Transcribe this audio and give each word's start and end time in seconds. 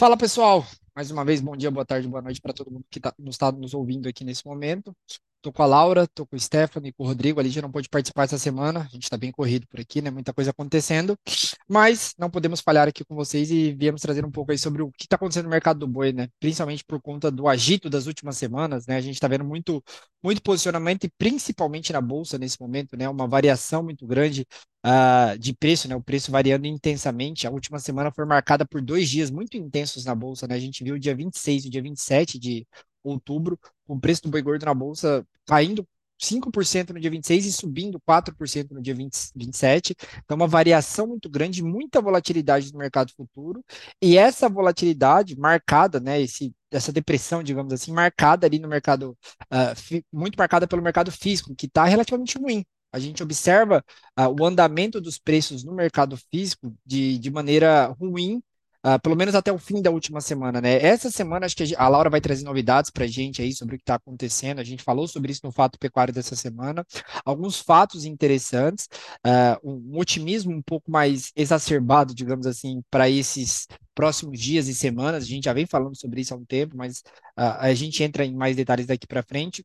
Fala 0.00 0.16
pessoal, 0.16 0.64
mais 0.94 1.10
uma 1.10 1.24
vez 1.24 1.40
bom 1.40 1.56
dia, 1.56 1.72
boa 1.72 1.84
tarde, 1.84 2.06
boa 2.06 2.22
noite 2.22 2.40
para 2.40 2.52
todo 2.52 2.70
mundo 2.70 2.84
que 2.88 3.00
tá, 3.00 3.12
nos 3.18 3.34
está 3.34 3.50
nos 3.50 3.74
ouvindo 3.74 4.08
aqui 4.08 4.22
nesse 4.22 4.46
momento. 4.46 4.96
Tô 5.40 5.52
com 5.52 5.62
a 5.62 5.66
Laura, 5.66 6.04
tô 6.08 6.26
com 6.26 6.34
o 6.34 6.40
Stephanie, 6.40 6.92
com 6.92 7.04
o 7.04 7.06
Rodrigo, 7.06 7.38
ali 7.38 7.48
já 7.48 7.62
não 7.62 7.70
pôde 7.70 7.88
participar 7.88 8.24
essa 8.24 8.36
semana, 8.36 8.80
a 8.80 8.88
gente 8.88 9.04
está 9.04 9.16
bem 9.16 9.30
corrido 9.30 9.68
por 9.68 9.78
aqui, 9.78 10.02
né? 10.02 10.10
Muita 10.10 10.34
coisa 10.34 10.50
acontecendo, 10.50 11.16
mas 11.68 12.12
não 12.18 12.28
podemos 12.28 12.60
falhar 12.60 12.88
aqui 12.88 13.04
com 13.04 13.14
vocês 13.14 13.48
e 13.52 13.72
viemos 13.72 14.02
trazer 14.02 14.24
um 14.24 14.32
pouco 14.32 14.50
aí 14.50 14.58
sobre 14.58 14.82
o 14.82 14.90
que 14.90 15.04
está 15.04 15.14
acontecendo 15.14 15.44
no 15.44 15.50
mercado 15.50 15.78
do 15.78 15.86
boi, 15.86 16.12
né? 16.12 16.28
Principalmente 16.40 16.84
por 16.84 17.00
conta 17.00 17.30
do 17.30 17.46
agito 17.46 17.88
das 17.88 18.06
últimas 18.06 18.36
semanas, 18.36 18.86
né? 18.88 18.96
A 18.96 19.00
gente 19.00 19.14
está 19.14 19.28
vendo 19.28 19.44
muito, 19.44 19.82
muito 20.20 20.42
posicionamento 20.42 21.04
e 21.04 21.10
principalmente 21.16 21.92
na 21.92 22.00
bolsa 22.00 22.36
nesse 22.36 22.60
momento, 22.60 22.96
né? 22.96 23.08
Uma 23.08 23.28
variação 23.28 23.84
muito 23.84 24.04
grande 24.08 24.44
uh, 24.84 25.38
de 25.38 25.54
preço, 25.54 25.88
né? 25.88 25.94
O 25.94 26.02
preço 26.02 26.32
variando 26.32 26.66
intensamente. 26.66 27.46
A 27.46 27.50
última 27.50 27.78
semana 27.78 28.10
foi 28.10 28.24
marcada 28.24 28.66
por 28.66 28.82
dois 28.82 29.08
dias 29.08 29.30
muito 29.30 29.56
intensos 29.56 30.04
na 30.04 30.16
bolsa, 30.16 30.48
né? 30.48 30.56
A 30.56 30.60
gente 30.60 30.82
viu 30.82 30.96
o 30.96 30.98
dia 30.98 31.14
26 31.14 31.64
e 31.64 31.68
o 31.68 31.70
dia 31.70 31.82
27 31.82 32.38
de 32.40 32.66
outubro, 33.08 33.58
com 33.86 33.94
o 33.94 34.00
preço 34.00 34.22
do 34.22 34.30
boi 34.30 34.42
gordo 34.42 34.64
na 34.64 34.74
bolsa 34.74 35.26
caindo 35.46 35.86
5% 36.20 36.90
no 36.90 37.00
dia 37.00 37.10
26 37.10 37.46
e 37.46 37.52
subindo 37.52 38.00
4% 38.00 38.72
no 38.72 38.82
dia 38.82 38.94
20, 38.94 39.30
27. 39.34 39.94
Então, 40.24 40.36
uma 40.36 40.48
variação 40.48 41.06
muito 41.06 41.28
grande, 41.28 41.62
muita 41.62 42.00
volatilidade 42.00 42.72
no 42.72 42.78
mercado 42.78 43.12
futuro. 43.16 43.64
E 44.02 44.18
essa 44.18 44.48
volatilidade 44.48 45.38
marcada, 45.38 46.00
né, 46.00 46.20
esse, 46.20 46.52
essa 46.70 46.92
depressão, 46.92 47.42
digamos 47.42 47.72
assim, 47.72 47.92
marcada 47.92 48.46
ali 48.46 48.58
no 48.58 48.68
mercado, 48.68 49.16
uh, 49.44 50.04
muito 50.12 50.36
marcada 50.36 50.66
pelo 50.66 50.82
mercado 50.82 51.12
físico, 51.12 51.54
que 51.54 51.66
está 51.66 51.84
relativamente 51.84 52.36
ruim. 52.36 52.64
A 52.92 52.98
gente 52.98 53.22
observa 53.22 53.84
uh, 54.18 54.42
o 54.42 54.44
andamento 54.44 55.00
dos 55.00 55.18
preços 55.18 55.62
no 55.62 55.74
mercado 55.74 56.16
físico 56.16 56.74
de, 56.84 57.18
de 57.18 57.30
maneira 57.30 57.86
ruim 58.00 58.42
Uh, 58.88 58.98
pelo 59.02 59.16
menos 59.16 59.34
até 59.34 59.52
o 59.52 59.58
fim 59.58 59.82
da 59.82 59.90
última 59.90 60.18
semana, 60.20 60.62
né? 60.62 60.80
Essa 60.82 61.10
semana 61.10 61.44
acho 61.44 61.54
que 61.54 61.74
a 61.76 61.88
Laura 61.88 62.08
vai 62.08 62.22
trazer 62.22 62.44
novidades 62.44 62.90
para 62.90 63.04
a 63.04 63.08
gente 63.08 63.42
aí 63.42 63.52
sobre 63.52 63.74
o 63.74 63.78
que 63.78 63.82
está 63.82 63.96
acontecendo. 63.96 64.60
A 64.60 64.64
gente 64.64 64.82
falou 64.82 65.06
sobre 65.06 65.30
isso 65.30 65.42
no 65.44 65.52
fato 65.52 65.78
pecuário 65.78 66.14
dessa 66.14 66.34
semana. 66.34 66.86
Alguns 67.22 67.60
fatos 67.60 68.06
interessantes, 68.06 68.88
uh, 69.26 69.68
um 69.68 69.98
otimismo 69.98 70.52
um 70.52 70.62
pouco 70.62 70.90
mais 70.90 71.32
exacerbado, 71.36 72.14
digamos 72.14 72.46
assim, 72.46 72.82
para 72.90 73.10
esses 73.10 73.66
próximos 73.94 74.40
dias 74.40 74.68
e 74.68 74.74
semanas. 74.74 75.24
A 75.24 75.26
gente 75.26 75.44
já 75.44 75.52
vem 75.52 75.66
falando 75.66 75.96
sobre 75.96 76.22
isso 76.22 76.32
há 76.32 76.36
um 76.38 76.44
tempo, 76.44 76.74
mas 76.74 77.00
uh, 77.36 77.58
a 77.58 77.74
gente 77.74 78.02
entra 78.02 78.24
em 78.24 78.34
mais 78.34 78.56
detalhes 78.56 78.86
daqui 78.86 79.06
para 79.06 79.22
frente. 79.22 79.62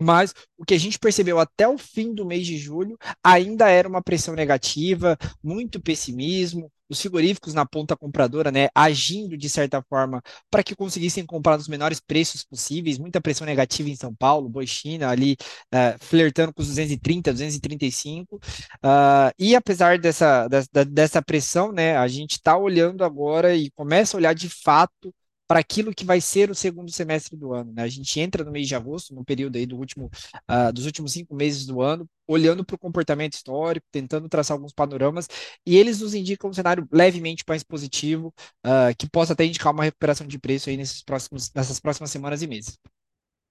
Mas 0.00 0.34
o 0.56 0.64
que 0.64 0.74
a 0.74 0.78
gente 0.78 0.98
percebeu 0.98 1.38
até 1.38 1.68
o 1.68 1.76
fim 1.76 2.14
do 2.14 2.24
mês 2.24 2.46
de 2.46 2.56
julho 2.56 2.98
ainda 3.22 3.68
era 3.68 3.86
uma 3.86 4.02
pressão 4.02 4.34
negativa, 4.34 5.16
muito 5.42 5.78
pessimismo, 5.78 6.72
os 6.90 7.00
frigoríficos 7.00 7.54
na 7.54 7.64
ponta 7.64 7.96
compradora, 7.96 8.50
né, 8.50 8.68
agindo 8.74 9.36
de 9.36 9.48
certa 9.48 9.80
forma 9.82 10.20
para 10.50 10.62
que 10.62 10.74
conseguissem 10.74 11.24
comprar 11.24 11.56
nos 11.56 11.68
menores 11.68 12.00
preços 12.00 12.44
possíveis, 12.44 12.98
muita 12.98 13.20
pressão 13.20 13.46
negativa 13.46 13.88
em 13.88 13.96
São 13.96 14.14
Paulo, 14.14 14.48
Boi 14.48 14.66
China 14.66 15.08
ali 15.08 15.36
uh, 15.72 15.96
flertando 16.00 16.52
com 16.52 16.60
os 16.60 16.68
230, 16.68 17.32
235, 17.32 18.36
uh, 18.36 18.40
e 19.38 19.54
apesar 19.54 19.98
dessa, 19.98 20.48
dessa, 20.48 20.84
dessa 20.84 21.22
pressão, 21.22 21.70
né, 21.72 21.96
a 21.96 22.08
gente 22.08 22.32
está 22.32 22.56
olhando 22.58 23.04
agora 23.04 23.54
e 23.54 23.70
começa 23.70 24.16
a 24.16 24.18
olhar 24.18 24.34
de 24.34 24.48
fato 24.48 25.14
para 25.50 25.58
aquilo 25.58 25.92
que 25.92 26.04
vai 26.04 26.20
ser 26.20 26.48
o 26.48 26.54
segundo 26.54 26.92
semestre 26.92 27.36
do 27.36 27.52
ano. 27.52 27.72
Né? 27.72 27.82
A 27.82 27.88
gente 27.88 28.20
entra 28.20 28.44
no 28.44 28.52
mês 28.52 28.68
de 28.68 28.76
agosto, 28.76 29.12
no 29.12 29.24
período 29.24 29.56
aí 29.56 29.66
do 29.66 29.76
último, 29.76 30.08
uh, 30.48 30.72
dos 30.72 30.86
últimos 30.86 31.10
cinco 31.10 31.34
meses 31.34 31.66
do 31.66 31.82
ano, 31.82 32.08
olhando 32.24 32.64
para 32.64 32.76
o 32.76 32.78
comportamento 32.78 33.32
histórico, 33.32 33.84
tentando 33.90 34.28
traçar 34.28 34.54
alguns 34.56 34.72
panoramas, 34.72 35.26
e 35.66 35.76
eles 35.76 36.00
nos 36.02 36.14
indicam 36.14 36.50
um 36.50 36.52
cenário 36.52 36.86
levemente 36.92 37.42
mais 37.48 37.64
positivo, 37.64 38.32
uh, 38.64 38.94
que 38.96 39.10
possa 39.10 39.32
até 39.32 39.44
indicar 39.44 39.72
uma 39.72 39.82
recuperação 39.82 40.24
de 40.24 40.38
preço 40.38 40.70
aí 40.70 40.76
nesses 40.76 41.02
próximos, 41.02 41.50
nessas 41.52 41.80
próximas 41.80 42.12
semanas 42.12 42.42
e 42.42 42.46
meses. 42.46 42.78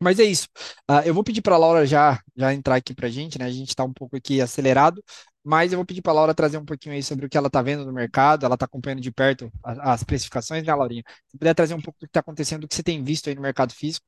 Mas 0.02 0.20
é 0.20 0.24
isso. 0.24 0.48
Uh, 0.90 1.04
eu 1.04 1.14
vou 1.14 1.26
pedir 1.26 1.42
para 1.42 1.56
a 1.56 1.58
Laura 1.58 1.86
já, 1.86 2.18
já 2.34 2.54
entrar 2.54 2.76
aqui 2.76 2.94
para 2.94 3.08
a 3.08 3.12
gente, 3.12 3.38
né? 3.38 3.44
A 3.44 3.52
gente 3.52 3.68
está 3.68 3.84
um 3.84 3.92
pouco 3.92 4.16
aqui 4.16 4.40
acelerado, 4.40 5.04
mas 5.50 5.74
eu 5.74 5.80
vou 5.80 5.86
pedir 5.86 6.04
para 6.04 6.12
a 6.12 6.16
Laura 6.16 6.36
trazer 6.36 6.60
um 6.60 6.66
pouquinho 6.66 6.94
aí 6.94 7.02
sobre 7.02 7.26
o 7.26 7.30
que 7.30 7.36
ela 7.36 7.48
está 7.48 7.60
vendo 7.60 7.84
no 7.84 7.92
mercado, 7.92 8.46
ela 8.46 8.54
está 8.54 8.66
acompanhando 8.66 9.02
de 9.02 9.12
perto 9.12 9.52
as, 9.64 10.04
precificações, 10.04 10.64
né, 10.64 10.76
Laurinha? 10.76 11.04
Se 11.28 11.40
puder 11.40 11.56
trazer 11.56 11.74
um 11.74 11.82
pouco 11.82 11.98
do 11.98 12.02
que 12.02 12.12
está 12.12 12.20
acontecendo, 12.20 12.66
o 12.66 12.68
que 12.68 12.76
você 12.76 12.84
tem 12.84 13.04
visto 13.04 13.30
aí 13.30 13.36
no 13.36 13.42
mercado 13.42 13.74
físico. 13.74 14.06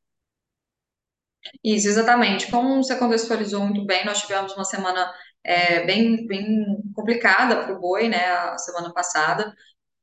Isso, 1.64 1.88
exatamente. 1.88 2.52
Como 2.52 2.84
você 2.84 2.96
contextualizou 2.96 3.66
muito 3.66 3.84
bem, 3.88 4.06
nós 4.06 4.22
tivemos 4.22 4.54
uma 4.54 4.64
semana 4.64 5.12
é, 5.44 5.84
bem, 5.84 6.28
bem 6.28 6.64
complicada 6.94 7.64
para 7.64 7.76
o 7.76 7.80
boi, 7.82 8.08
né, 8.08 8.24
a 8.24 8.60
semana 8.60 8.94
passada 8.94 9.52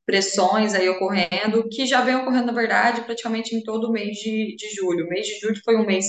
pressões 0.05 0.75
aí 0.75 0.88
ocorrendo, 0.88 1.69
que 1.69 1.84
já 1.84 2.00
vem 2.00 2.16
ocorrendo, 2.16 2.47
na 2.47 2.53
verdade, 2.55 3.03
praticamente 3.03 3.55
em 3.55 3.62
todo 3.62 3.88
o 3.88 3.93
mês 3.93 4.16
de, 4.16 4.56
de 4.56 4.70
julho. 4.75 5.05
O 5.05 5.09
mês 5.10 5.26
de 5.26 5.38
julho 5.38 5.60
foi 5.62 5.76
um 5.76 5.84
mês 5.84 6.06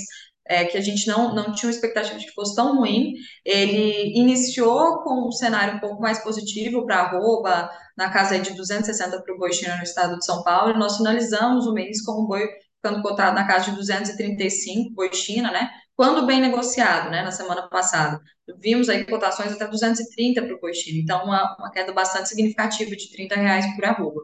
é, 0.50 0.64
que 0.64 0.76
a 0.76 0.80
gente 0.80 1.06
não, 1.06 1.32
não 1.32 1.52
tinha 1.52 1.68
uma 1.68 1.74
expectativa 1.74 2.18
de 2.18 2.26
que 2.26 2.32
fosse 2.32 2.56
tão 2.56 2.76
ruim. 2.76 3.14
Ele 3.44 4.18
iniciou 4.18 5.04
com 5.04 5.28
um 5.28 5.30
cenário 5.30 5.76
um 5.76 5.78
pouco 5.78 6.02
mais 6.02 6.18
positivo 6.18 6.84
para 6.84 6.96
a 6.96 7.00
arroba, 7.02 7.70
na 7.96 8.10
casa 8.10 8.36
de 8.36 8.52
260 8.54 9.22
para 9.22 9.34
o 9.34 9.38
boi 9.38 9.52
chino 9.52 9.76
no 9.76 9.84
estado 9.84 10.18
de 10.18 10.24
São 10.24 10.42
Paulo, 10.42 10.74
e 10.74 10.78
nós 10.78 10.96
finalizamos 10.96 11.68
o 11.68 11.72
mês 11.72 12.04
com 12.04 12.22
o 12.22 12.26
boi 12.26 12.48
ficando 12.82 13.00
cotado 13.00 13.36
na 13.36 13.46
casa 13.46 13.70
de 13.70 13.76
235, 13.76 14.92
boi 14.92 15.12
China, 15.12 15.52
né? 15.52 15.70
Quando 16.00 16.24
bem 16.24 16.40
negociado, 16.40 17.10
né, 17.10 17.20
na 17.20 17.30
semana 17.30 17.68
passada. 17.68 18.22
Vimos 18.58 18.88
aí 18.88 19.04
cotações 19.04 19.52
até 19.52 19.66
230 19.66 20.40
para 20.40 20.54
o 20.56 20.58
boi 20.58 20.72
China, 20.72 20.98
então 20.98 21.24
uma, 21.24 21.54
uma, 21.58 21.70
queda 21.70 21.92
bastante 21.92 22.30
significativa 22.30 22.96
de 22.96 23.12
30 23.12 23.34
reais 23.34 23.76
por 23.76 23.84
arroba. 23.84 24.22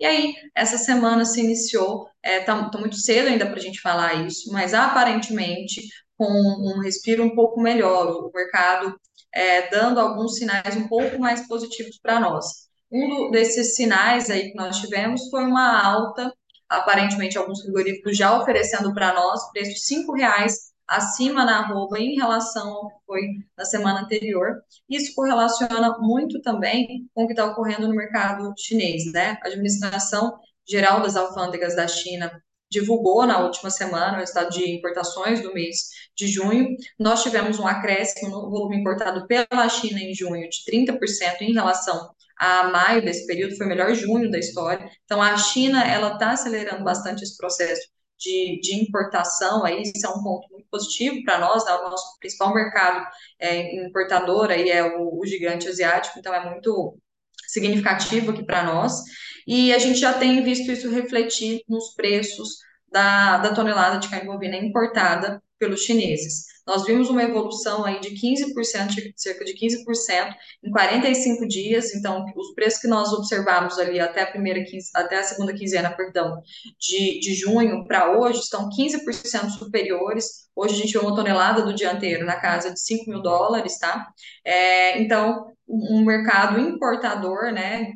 E 0.00 0.06
aí, 0.06 0.34
essa 0.54 0.78
semana 0.78 1.26
se 1.26 1.38
iniciou, 1.40 2.08
está 2.24 2.56
é, 2.56 2.70
tá 2.70 2.78
muito 2.78 2.96
cedo 2.96 3.28
ainda 3.28 3.44
para 3.44 3.56
a 3.56 3.60
gente 3.60 3.78
falar 3.78 4.26
isso, 4.26 4.50
mas 4.50 4.72
aparentemente 4.72 5.82
com 6.16 6.24
um 6.24 6.80
respiro 6.80 7.22
um 7.22 7.34
pouco 7.34 7.60
melhor, 7.60 8.06
o 8.08 8.32
mercado 8.34 8.98
é, 9.30 9.68
dando 9.68 10.00
alguns 10.00 10.36
sinais 10.36 10.76
um 10.76 10.88
pouco 10.88 11.18
mais 11.18 11.46
positivos 11.46 11.98
para 11.98 12.18
nós. 12.18 12.46
Um 12.90 13.30
desses 13.30 13.74
sinais 13.76 14.30
aí 14.30 14.50
que 14.50 14.56
nós 14.56 14.78
tivemos 14.78 15.28
foi 15.28 15.44
uma 15.44 15.78
alta 15.78 16.32
aparentemente 16.70 17.36
alguns 17.36 17.60
frigoríficos 17.60 18.16
já 18.16 18.34
oferecendo 18.34 18.94
para 18.94 19.12
nós 19.12 19.50
preço 19.52 19.78
cinco 19.84 20.14
reais 20.14 20.68
acima 20.88 21.44
na 21.44 21.58
arroba 21.58 21.98
em 21.98 22.16
relação 22.16 22.68
ao 22.68 22.88
que 22.88 22.96
foi 23.06 23.20
na 23.56 23.64
semana 23.64 24.00
anterior. 24.00 24.62
Isso 24.88 25.14
correlaciona 25.14 25.98
muito 25.98 26.40
também 26.40 27.08
com 27.14 27.24
o 27.24 27.26
que 27.26 27.32
está 27.34 27.44
ocorrendo 27.44 27.86
no 27.86 27.94
mercado 27.94 28.52
chinês, 28.58 29.12
né? 29.12 29.38
A 29.44 29.48
administração 29.48 30.38
geral 30.66 31.02
das 31.02 31.16
alfândegas 31.16 31.76
da 31.76 31.86
China 31.86 32.30
divulgou 32.70 33.26
na 33.26 33.40
última 33.40 33.70
semana 33.70 34.18
o 34.18 34.22
estado 34.22 34.50
de 34.50 34.70
importações 34.70 35.42
do 35.42 35.52
mês 35.54 35.88
de 36.16 36.26
junho. 36.28 36.76
Nós 36.98 37.22
tivemos 37.22 37.58
um 37.58 37.66
acréscimo 37.66 38.30
no 38.30 38.50
volume 38.50 38.78
importado 38.78 39.26
pela 39.26 39.68
China 39.68 40.00
em 40.00 40.14
junho 40.14 40.48
de 40.48 40.64
30% 40.70 41.42
em 41.42 41.52
relação 41.52 42.10
a 42.38 42.68
maio 42.68 43.02
desse 43.02 43.26
período, 43.26 43.56
foi 43.56 43.66
o 43.66 43.68
melhor 43.68 43.92
junho 43.94 44.30
da 44.30 44.38
história. 44.38 44.88
Então, 45.04 45.20
a 45.20 45.36
China, 45.36 45.84
ela 45.84 46.12
está 46.12 46.30
acelerando 46.30 46.84
bastante 46.84 47.24
esse 47.24 47.36
processo 47.36 47.88
de, 48.18 48.60
de, 48.60 48.74
importação, 48.74 49.64
aí 49.64 49.82
isso 49.82 50.06
é 50.06 50.10
um 50.10 50.22
ponto 50.22 50.48
muito 50.50 50.66
positivo 50.70 51.22
para 51.24 51.38
nós, 51.38 51.64
né? 51.64 51.72
o 51.72 51.90
nosso 51.90 52.18
principal 52.18 52.54
mercado 52.54 53.06
é, 53.38 53.86
importador 53.86 54.50
aí 54.50 54.70
é 54.70 54.84
o, 54.84 55.18
o 55.18 55.26
gigante 55.26 55.68
asiático, 55.68 56.18
então 56.18 56.34
é 56.34 56.50
muito 56.50 56.98
significativo 57.46 58.30
aqui 58.30 58.44
para 58.44 58.64
nós, 58.64 59.02
e 59.46 59.72
a 59.72 59.78
gente 59.78 59.98
já 59.98 60.12
tem 60.12 60.42
visto 60.42 60.70
isso 60.70 60.90
refletir 60.90 61.62
nos 61.68 61.94
preços 61.94 62.58
da, 62.90 63.38
da 63.38 63.54
tonelada 63.54 63.98
de 63.98 64.08
carne 64.08 64.26
bovina 64.26 64.56
importada 64.56 65.42
pelos 65.58 65.82
chineses. 65.82 66.44
Nós 66.68 66.84
vimos 66.84 67.08
uma 67.08 67.22
evolução 67.22 67.82
aí 67.82 67.98
de 67.98 68.10
15%, 68.10 69.14
cerca 69.16 69.42
de 69.42 69.54
15% 69.54 70.34
em 70.62 70.70
45 70.70 71.48
dias, 71.48 71.94
então 71.94 72.26
os 72.36 72.54
preços 72.54 72.78
que 72.78 72.86
nós 72.86 73.10
observamos 73.10 73.78
ali 73.78 73.98
até 73.98 74.20
a 74.20 74.26
primeira 74.26 74.62
até 74.94 75.18
a 75.18 75.22
segunda 75.22 75.54
quinzena, 75.54 75.96
perdão, 75.96 76.42
de, 76.78 77.20
de 77.20 77.34
junho 77.34 77.86
para 77.86 78.18
hoje 78.18 78.40
estão 78.40 78.68
15% 78.68 79.48
superiores. 79.48 80.46
Hoje 80.54 80.74
a 80.74 80.76
gente 80.76 80.92
vê 80.92 80.98
uma 80.98 81.16
tonelada 81.16 81.62
do 81.62 81.72
dianteiro 81.72 82.26
na 82.26 82.36
casa 82.38 82.70
de 82.70 82.78
5 82.78 83.08
mil 83.08 83.22
dólares, 83.22 83.78
tá? 83.78 84.06
É, 84.44 85.00
então, 85.00 85.46
um 85.66 86.04
mercado 86.04 86.60
importador, 86.60 87.50
né, 87.50 87.94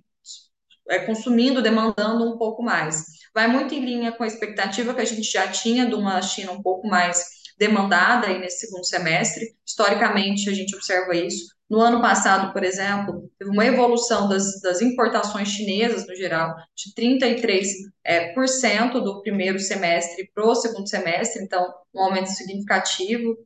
é, 0.89 1.01
consumindo, 1.01 1.61
demandando 1.61 2.25
um 2.25 2.39
pouco 2.39 2.63
mais. 2.63 3.05
Vai 3.35 3.49
muito 3.49 3.75
em 3.75 3.85
linha 3.85 4.13
com 4.13 4.23
a 4.23 4.27
expectativa 4.27 4.95
que 4.95 5.01
a 5.03 5.05
gente 5.05 5.31
já 5.31 5.47
tinha 5.49 5.85
de 5.87 5.95
uma 5.95 6.23
China 6.23 6.53
um 6.53 6.63
pouco 6.63 6.89
mais 6.89 7.42
demandada 7.59 8.27
aí 8.27 8.39
nesse 8.39 8.67
segundo 8.67 8.85
semestre. 8.85 9.55
Historicamente, 9.67 10.49
a 10.49 10.55
gente 10.55 10.75
observa 10.75 11.15
isso. 11.15 11.53
No 11.69 11.81
ano 11.81 12.03
passado, 12.03 12.53
por 12.53 12.63
exemplo, 12.63 13.31
teve 13.39 13.51
uma 13.51 13.65
evolução 13.65 14.29
das, 14.29 14.61
das 14.61 14.83
importações 14.83 15.49
chinesas, 15.49 16.07
no 16.07 16.15
geral, 16.15 16.55
de 16.77 16.95
33% 16.95 17.65
é, 18.05 18.35
por 18.35 18.47
cento 18.47 19.01
do 19.01 19.23
primeiro 19.23 19.59
semestre 19.59 20.31
para 20.35 20.45
o 20.45 20.55
segundo 20.55 20.87
semestre, 20.87 21.43
então, 21.43 21.67
um 21.95 22.03
aumento 22.03 22.29
significativo 22.29 23.37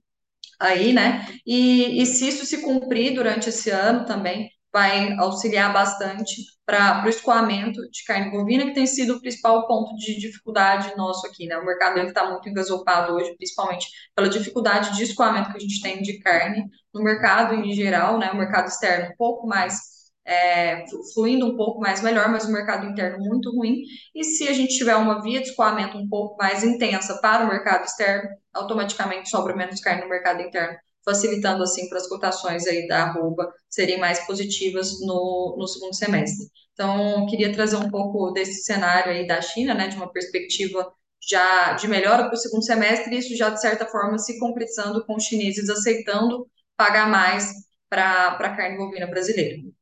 aí, 0.59 0.93
né? 0.93 1.27
E, 1.47 2.03
e 2.03 2.07
se 2.07 2.29
isso 2.29 2.45
se 2.47 2.63
cumprir 2.63 3.15
durante 3.15 3.49
esse 3.49 3.71
ano 3.71 4.05
também, 4.05 4.51
vai 4.73 5.15
auxiliar 5.19 5.73
bastante 5.73 6.43
para 6.67 7.05
o 7.07 7.09
escoamento 7.09 7.81
de 7.91 8.05
carne 8.05 8.31
bovina, 8.31 8.65
que 8.65 8.75
tem 8.75 8.87
sido 8.87 9.15
o 9.15 9.21
principal 9.21 9.67
ponto 9.67 9.95
de 9.97 10.19
dificuldade 10.19 10.97
nosso 10.97 11.27
aqui, 11.27 11.47
né? 11.47 11.57
O 11.57 11.65
mercado 11.65 11.99
está 12.01 12.29
muito 12.31 12.49
engasopado 12.49 13.15
hoje, 13.15 13.35
principalmente 13.37 13.87
pela 14.15 14.29
dificuldade 14.29 14.97
de 14.97 15.05
escoamento 15.05 15.51
que 15.51 15.57
a 15.57 15.61
gente 15.61 15.81
tem 15.81 16.03
de 16.03 16.19
carne 16.19 16.65
no 16.93 17.03
mercado 17.03 17.55
em 17.55 17.73
geral, 17.73 18.19
né? 18.19 18.31
O 18.33 18.37
mercado 18.37 18.67
externo 18.67 19.13
um 19.13 19.17
pouco 19.17 19.47
mais 19.47 19.97
é, 20.27 20.85
fluindo 21.15 21.47
um 21.47 21.57
pouco 21.57 21.81
mais 21.81 22.03
melhor, 22.03 22.29
mas 22.29 22.45
o 22.45 22.53
mercado 22.53 22.87
interno 22.87 23.25
muito 23.25 23.51
ruim. 23.57 23.83
E 24.15 24.25
se 24.25 24.49
a 24.49 24.53
gente 24.53 24.77
tiver 24.77 24.97
uma 24.97 25.23
via 25.23 25.41
de 25.41 25.49
escoamento 25.51 25.97
um 25.97 26.09
pouco 26.09 26.37
mais 26.37 26.65
intensa 26.65 27.21
para 27.21 27.45
o 27.45 27.49
mercado 27.49 27.85
externo, 27.85 28.29
automaticamente 28.53 29.31
sobra 29.31 29.55
menos 29.55 29.81
carne 29.81 30.03
no 30.03 30.09
mercado 30.09 30.43
interno, 30.43 30.77
facilitando 31.07 31.63
assim 31.63 31.89
para 31.89 31.99
as 31.99 32.09
cotações 32.09 32.67
aí 32.67 32.87
da 32.89 33.05
arroba 33.05 33.51
serem 33.71 33.99
mais 33.99 34.27
positivas 34.27 35.01
no, 35.01 35.57
no 35.59 35.69
segundo 35.69 35.95
semestre. 35.95 36.47
Então, 36.75 37.27
queria 37.27 37.53
trazer 37.53 37.77
um 37.77 37.91
pouco 37.91 38.33
desse 38.33 38.65
cenário 38.65 39.13
aí 39.13 39.27
da 39.27 39.41
China, 39.41 39.75
né, 39.75 39.89
de 39.89 39.97
uma 39.97 40.13
perspectiva 40.13 40.93
já 41.29 41.73
de 41.75 41.89
melhora 41.89 42.25
para 42.25 42.35
o 42.35 42.37
segundo 42.37 42.65
semestre, 42.65 43.15
e 43.15 43.19
isso 43.19 43.37
já 43.37 43.51
de 43.51 43.61
certa 43.61 43.87
forma 43.87 44.19
se 44.19 44.39
concretizando 44.39 45.05
com 45.07 45.17
os 45.17 45.25
chineses 45.25 45.71
aceitando 45.71 46.47
pagar 46.77 47.09
mais 47.09 47.51
para 47.89 48.37
a 48.39 48.57
carne 48.57 48.77
bovina 48.77 49.07
brasileira. 49.07 49.76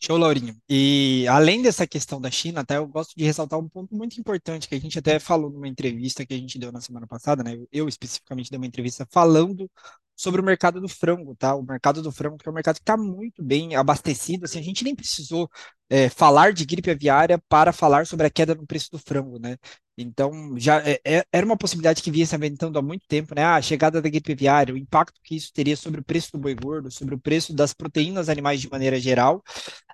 Show, 0.00 0.16
Laurinho. 0.16 0.56
E 0.68 1.26
além 1.28 1.60
dessa 1.60 1.86
questão 1.86 2.20
da 2.20 2.30
China, 2.30 2.60
até 2.60 2.76
eu 2.76 2.86
gosto 2.86 3.14
de 3.16 3.24
ressaltar 3.24 3.58
um 3.58 3.68
ponto 3.68 3.94
muito 3.94 4.18
importante 4.20 4.68
que 4.68 4.74
a 4.74 4.80
gente 4.80 4.98
até 4.98 5.18
falou 5.18 5.50
numa 5.50 5.66
entrevista 5.66 6.24
que 6.24 6.34
a 6.34 6.36
gente 6.36 6.58
deu 6.58 6.70
na 6.70 6.80
semana 6.80 7.06
passada, 7.06 7.42
né? 7.42 7.56
Eu 7.72 7.88
especificamente 7.88 8.48
dei 8.50 8.58
uma 8.58 8.66
entrevista 8.66 9.06
falando 9.10 9.68
sobre 10.16 10.40
o 10.40 10.44
mercado 10.44 10.80
do 10.80 10.88
frango, 10.88 11.34
tá? 11.36 11.54
O 11.54 11.62
mercado 11.62 12.02
do 12.02 12.12
frango, 12.12 12.38
que 12.38 12.48
é 12.48 12.50
um 12.50 12.54
mercado 12.54 12.76
que 12.76 12.82
está 12.82 12.96
muito 12.96 13.42
bem 13.42 13.76
abastecido, 13.76 14.44
assim, 14.44 14.58
a 14.58 14.62
gente 14.62 14.84
nem 14.84 14.94
precisou 14.94 15.48
é, 15.88 16.08
falar 16.08 16.52
de 16.52 16.64
gripe 16.64 16.90
aviária 16.90 17.38
para 17.48 17.72
falar 17.72 18.06
sobre 18.06 18.26
a 18.26 18.30
queda 18.30 18.54
no 18.54 18.66
preço 18.66 18.90
do 18.90 18.98
frango, 18.98 19.38
né? 19.38 19.56
Então, 20.00 20.56
já 20.56 20.80
é, 20.88 21.00
é, 21.04 21.24
era 21.32 21.44
uma 21.44 21.56
possibilidade 21.56 22.02
que 22.02 22.10
vinha 22.10 22.24
se 22.26 22.34
aventando 22.34 22.78
há 22.78 22.82
muito 22.82 23.04
tempo, 23.08 23.34
né? 23.34 23.42
Ah, 23.42 23.56
a 23.56 23.62
chegada 23.62 24.00
da 24.00 24.08
gripe 24.08 24.32
aviária, 24.32 24.72
o 24.74 24.78
impacto 24.78 25.20
que 25.24 25.34
isso 25.36 25.52
teria 25.52 25.76
sobre 25.76 26.00
o 26.00 26.04
preço 26.04 26.30
do 26.32 26.38
boi 26.38 26.54
gordo, 26.54 26.90
sobre 26.90 27.14
o 27.16 27.18
preço 27.18 27.52
das 27.52 27.72
proteínas 27.74 28.28
animais 28.28 28.60
de 28.60 28.70
maneira 28.70 28.98
geral. 29.00 29.42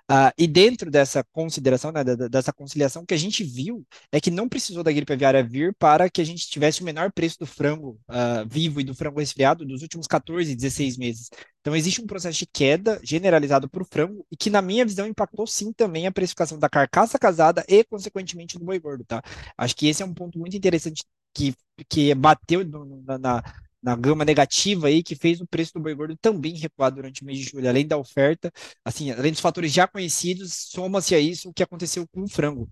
Uh, 0.09 0.29
e 0.37 0.45
dentro 0.45 0.91
dessa 0.91 1.23
consideração, 1.23 1.91
né, 1.91 2.03
dessa 2.03 2.53
conciliação, 2.53 3.01
o 3.01 3.05
que 3.05 3.13
a 3.15 3.17
gente 3.17 3.43
viu 3.43 3.83
é 4.11 4.21
que 4.21 4.29
não 4.29 4.47
precisou 4.47 4.83
da 4.83 4.91
gripe 4.91 5.11
aviária 5.11 5.43
vir 5.43 5.73
para 5.79 6.09
que 6.09 6.21
a 6.21 6.23
gente 6.23 6.47
tivesse 6.47 6.81
o 6.81 6.85
menor 6.85 7.11
preço 7.11 7.39
do 7.39 7.47
frango 7.47 7.99
uh, 8.09 8.47
vivo 8.47 8.79
e 8.79 8.83
do 8.83 8.93
frango 8.93 9.19
resfriado 9.19 9.65
dos 9.65 9.81
últimos 9.81 10.05
14, 10.05 10.55
16 10.55 10.97
meses. 10.97 11.29
Então, 11.59 11.75
existe 11.75 11.99
um 12.01 12.05
processo 12.05 12.37
de 12.37 12.45
queda 12.45 12.99
generalizado 13.03 13.67
para 13.67 13.81
o 13.81 13.85
frango 13.85 14.23
e 14.31 14.37
que, 14.37 14.51
na 14.51 14.61
minha 14.61 14.85
visão, 14.85 15.07
impactou 15.07 15.47
sim 15.47 15.73
também 15.73 16.05
a 16.05 16.11
precificação 16.11 16.59
da 16.59 16.69
carcaça 16.69 17.17
casada 17.17 17.65
e, 17.67 17.83
consequentemente, 17.83 18.59
do 18.59 18.65
boi 18.65 18.77
gordo, 18.79 19.03
tá? 19.03 19.23
Acho 19.57 19.75
que 19.75 19.87
esse 19.87 20.03
é 20.03 20.05
um 20.05 20.13
ponto 20.13 20.37
muito 20.37 20.55
interessante 20.55 21.03
que, 21.33 21.55
que 21.89 22.13
bateu 22.13 22.63
no, 22.63 23.01
na, 23.03 23.43
na 23.85 23.95
gama 23.95 24.25
negativa 24.25 24.87
aí, 24.87 25.03
que 25.03 25.15
fez 25.15 25.39
o 25.39 25.45
preço 25.45 25.73
do 25.75 25.79
boi 25.79 25.93
gordo 25.93 26.17
também 26.17 26.55
recuar 26.57 26.91
durante 26.91 27.21
o 27.21 27.25
mês 27.25 27.37
de 27.37 27.45
julho, 27.45 27.69
além 27.69 27.85
da 27.85 27.95
oferta, 27.97 28.51
assim, 28.83 29.11
além 29.11 29.31
dos 29.31 29.39
fatores 29.39 29.71
já 29.71 29.87
conhecidos, 29.87 30.69
soma-se 30.71 31.13
a 31.13 31.19
isso 31.19 31.49
o 31.49 31.53
que 31.53 31.61
aconteceu 31.61 32.07
com 32.07 32.23
o 32.23 32.27
frango. 32.27 32.67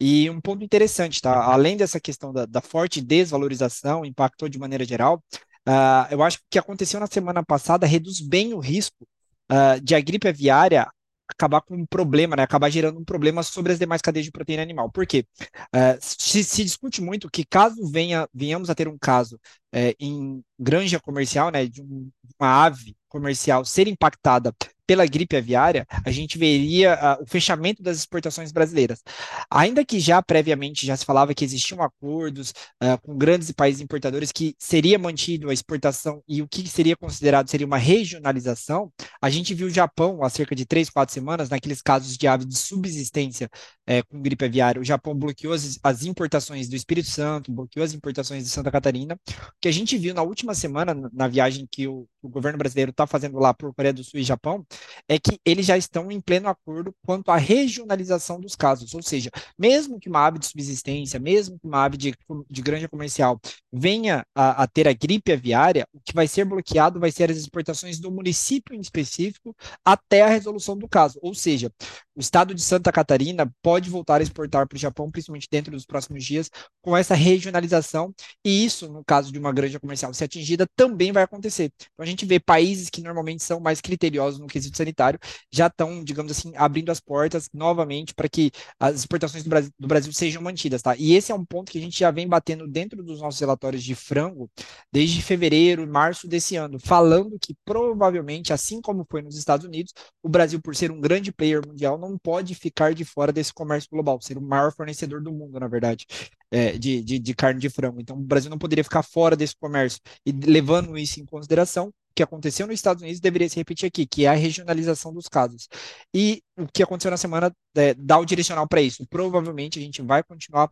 E 0.00 0.28
um 0.28 0.40
ponto 0.40 0.64
interessante, 0.64 1.22
tá? 1.22 1.44
Além 1.44 1.76
dessa 1.76 2.00
questão 2.00 2.32
da, 2.32 2.46
da 2.46 2.60
forte 2.60 3.00
desvalorização, 3.00 4.04
impactou 4.04 4.48
de 4.48 4.58
maneira 4.58 4.84
geral, 4.84 5.22
uh, 5.68 6.10
eu 6.10 6.20
acho 6.20 6.38
que 6.38 6.44
o 6.44 6.50
que 6.50 6.58
aconteceu 6.58 6.98
na 6.98 7.06
semana 7.06 7.44
passada 7.44 7.86
reduz 7.86 8.20
bem 8.20 8.52
o 8.52 8.58
risco 8.58 9.06
uh, 9.52 9.80
de 9.80 9.94
a 9.94 10.00
gripe 10.00 10.26
aviária 10.26 10.88
acabar 11.28 11.60
com 11.60 11.76
um 11.76 11.86
problema, 11.86 12.36
né? 12.36 12.42
Acabar 12.42 12.70
gerando 12.70 12.98
um 12.98 13.04
problema 13.04 13.42
sobre 13.42 13.72
as 13.72 13.78
demais 13.78 14.00
cadeias 14.02 14.24
de 14.24 14.32
proteína 14.32 14.62
animal. 14.62 14.90
Por 14.90 15.06
quê? 15.06 15.26
Uh, 15.74 15.98
se, 16.00 16.44
se, 16.44 16.64
discute 16.64 17.02
muito 17.02 17.30
que 17.30 17.44
caso 17.44 17.90
venha, 17.90 18.28
venhamos 18.32 18.70
a 18.70 18.74
ter 18.74 18.88
um 18.88 18.98
caso 18.98 19.38
é, 19.72 19.94
em 19.98 20.42
granja 20.58 21.00
comercial, 21.00 21.50
né, 21.50 21.66
de 21.66 21.82
um, 21.82 22.10
uma 22.38 22.64
ave 22.64 22.96
comercial 23.08 23.64
ser 23.64 23.88
impactada 23.88 24.54
pela 24.86 25.06
gripe 25.06 25.36
aviária, 25.36 25.86
a 26.04 26.10
gente 26.10 26.38
veria 26.38 26.94
uh, 26.94 27.22
o 27.22 27.26
fechamento 27.26 27.82
das 27.82 27.98
exportações 27.98 28.52
brasileiras. 28.52 29.02
Ainda 29.50 29.84
que 29.84 29.98
já 29.98 30.22
previamente 30.22 30.86
já 30.86 30.96
se 30.96 31.04
falava 31.04 31.34
que 31.34 31.44
existiam 31.44 31.82
acordos 31.82 32.50
uh, 32.82 32.98
com 33.02 33.16
grandes 33.16 33.50
países 33.50 33.80
importadores 33.80 34.30
que 34.30 34.54
seria 34.58 34.98
mantido 34.98 35.50
a 35.50 35.54
exportação 35.54 36.22
e 36.28 36.42
o 36.42 36.48
que 36.48 36.68
seria 36.68 36.96
considerado 36.96 37.50
seria 37.50 37.66
uma 37.66 37.78
regionalização, 37.78 38.92
a 39.20 39.28
gente 39.28 39.54
viu 39.54 39.66
o 39.66 39.70
Japão 39.70 40.22
há 40.22 40.30
cerca 40.30 40.54
de 40.54 40.64
três, 40.64 40.88
quatro 40.88 41.12
semanas, 41.12 41.48
naqueles 41.48 41.82
casos 41.82 42.16
de 42.16 42.26
aves 42.26 42.46
de 42.46 42.56
subsistência 42.56 43.50
uh, 43.88 44.06
com 44.08 44.20
gripe 44.20 44.44
aviária, 44.44 44.80
o 44.80 44.84
Japão 44.84 45.14
bloqueou 45.14 45.52
as, 45.52 45.78
as, 45.82 46.04
importações 46.04 46.68
do 46.68 46.76
Espírito 46.76 47.08
Santo, 47.08 47.50
bloqueou 47.50 47.84
as 47.84 47.92
importações 47.92 48.44
de 48.44 48.50
Santa 48.50 48.70
Catarina. 48.70 49.18
O 49.28 49.52
que 49.60 49.68
a 49.68 49.72
gente 49.72 49.96
viu 49.98 50.14
na 50.14 50.22
última 50.22 50.54
semana, 50.54 50.94
na 51.12 51.28
viagem 51.28 51.66
que 51.70 51.88
o, 51.88 52.06
o 52.22 52.28
governo 52.28 52.58
brasileiro 52.58 52.90
está 52.90 53.06
fazendo 53.06 53.38
lá 53.38 53.52
por 53.54 53.74
Coreia 53.74 53.92
do 53.92 54.04
Sul 54.04 54.20
e 54.20 54.22
Japão, 54.22 54.64
é 55.08 55.18
que 55.18 55.38
eles 55.44 55.66
já 55.66 55.76
estão 55.76 56.10
em 56.10 56.20
pleno 56.20 56.48
acordo 56.48 56.94
quanto 57.04 57.30
à 57.30 57.36
regionalização 57.36 58.40
dos 58.40 58.54
casos, 58.54 58.94
ou 58.94 59.02
seja, 59.02 59.30
mesmo 59.58 59.98
que 60.00 60.08
uma 60.08 60.26
ave 60.26 60.38
de 60.38 60.46
subsistência, 60.46 61.18
mesmo 61.20 61.58
que 61.58 61.66
uma 61.66 61.84
ave 61.84 61.96
de, 61.96 62.14
de 62.50 62.62
granja 62.62 62.88
comercial 62.88 63.40
venha 63.72 64.24
a, 64.34 64.62
a, 64.62 64.66
ter 64.66 64.88
a 64.88 64.92
gripe 64.92 65.32
aviária, 65.32 65.86
o 65.92 66.00
que 66.00 66.14
vai 66.14 66.26
ser 66.26 66.44
bloqueado 66.44 67.00
vai 67.00 67.10
ser 67.10 67.30
as 67.30 67.36
exportações 67.36 67.98
do 67.98 68.10
município 68.10 68.74
em 68.74 68.80
específico 68.80 69.54
até 69.84 70.22
a 70.22 70.28
resolução 70.28 70.76
do 70.76 70.88
caso, 70.88 71.18
ou 71.22 71.34
seja, 71.34 71.70
o 72.14 72.20
estado 72.20 72.54
de 72.54 72.62
Santa 72.62 72.90
Catarina 72.90 73.52
pode 73.62 73.90
voltar 73.90 74.20
a 74.20 74.22
exportar 74.22 74.66
para 74.66 74.76
o 74.76 74.78
Japão, 74.78 75.10
principalmente 75.10 75.48
dentro 75.50 75.70
dos 75.70 75.84
próximos 75.84 76.24
dias, 76.24 76.50
com 76.80 76.96
essa 76.96 77.14
regionalização, 77.14 78.14
e 78.44 78.64
isso, 78.64 78.88
no 78.90 79.04
caso 79.04 79.30
de 79.30 79.38
uma 79.38 79.52
granja 79.52 79.78
comercial 79.78 80.12
ser 80.14 80.24
atingida, 80.24 80.66
também 80.74 81.12
vai 81.12 81.22
acontecer. 81.22 81.70
Então 81.78 82.04
a 82.04 82.06
gente 82.06 82.24
vê 82.24 82.40
países 82.40 82.88
que 82.88 83.02
normalmente 83.02 83.42
são 83.42 83.60
mais 83.60 83.80
criteriosos 83.80 84.40
no 84.40 84.46
quesito 84.66 84.76
sanitário, 84.76 85.18
já 85.50 85.66
estão, 85.66 86.02
digamos 86.02 86.32
assim, 86.32 86.52
abrindo 86.56 86.90
as 86.90 87.00
portas 87.00 87.48
novamente 87.52 88.14
para 88.14 88.28
que 88.28 88.50
as 88.78 88.96
exportações 88.96 89.44
do 89.44 89.50
Brasil, 89.50 89.70
do 89.78 89.88
Brasil, 89.88 90.12
sejam 90.12 90.42
mantidas, 90.42 90.82
tá? 90.82 90.96
E 90.96 91.14
esse 91.14 91.32
é 91.32 91.34
um 91.34 91.44
ponto 91.44 91.70
que 91.70 91.78
a 91.78 91.80
gente 91.80 91.98
já 91.98 92.10
vem 92.10 92.28
batendo 92.28 92.66
dentro 92.66 93.02
dos 93.02 93.20
nossos 93.20 93.40
relatórios 93.40 93.82
de 93.82 93.94
frango 93.94 94.50
desde 94.92 95.22
fevereiro, 95.22 95.86
março 95.86 96.26
desse 96.26 96.56
ano, 96.56 96.78
falando 96.78 97.38
que 97.40 97.54
provavelmente, 97.64 98.52
assim 98.52 98.80
como 98.80 99.06
foi 99.10 99.22
nos 99.22 99.36
Estados 99.36 99.66
Unidos, 99.66 99.92
o 100.22 100.28
Brasil, 100.28 100.60
por 100.60 100.74
ser 100.74 100.90
um 100.90 101.00
grande 101.00 101.32
player 101.32 101.66
mundial, 101.66 101.98
não 101.98 102.18
pode 102.18 102.54
ficar 102.54 102.94
de 102.94 103.04
fora 103.04 103.32
desse 103.32 103.52
comércio 103.52 103.88
global, 103.90 104.20
ser 104.20 104.38
o 104.38 104.42
maior 104.42 104.72
fornecedor 104.72 105.22
do 105.22 105.32
mundo, 105.32 105.58
na 105.60 105.68
verdade, 105.68 106.06
é, 106.50 106.72
de, 106.78 107.02
de, 107.02 107.18
de 107.18 107.34
carne 107.34 107.60
de 107.60 107.68
frango. 107.70 108.00
Então, 108.00 108.16
o 108.16 108.20
Brasil 108.20 108.50
não 108.50 108.58
poderia 108.58 108.84
ficar 108.84 109.02
fora 109.02 109.36
desse 109.36 109.54
comércio. 109.56 110.00
E 110.24 110.32
levando 110.32 110.96
isso 110.96 111.20
em 111.20 111.24
consideração, 111.24 111.92
que 112.16 112.22
aconteceu 112.22 112.66
nos 112.66 112.74
Estados 112.74 113.02
Unidos 113.02 113.20
deveria 113.20 113.48
se 113.48 113.56
repetir 113.56 113.86
aqui, 113.86 114.06
que 114.06 114.24
é 114.24 114.28
a 114.28 114.32
regionalização 114.32 115.12
dos 115.12 115.28
casos. 115.28 115.68
E 116.14 116.42
o 116.56 116.66
que 116.66 116.82
aconteceu 116.82 117.10
na 117.10 117.18
semana 117.18 117.54
é, 117.76 117.92
dá 117.92 118.18
o 118.18 118.24
direcional 118.24 118.66
para 118.66 118.80
isso. 118.80 119.06
Provavelmente 119.06 119.78
a 119.78 119.82
gente 119.82 120.00
vai 120.00 120.22
continuar 120.22 120.70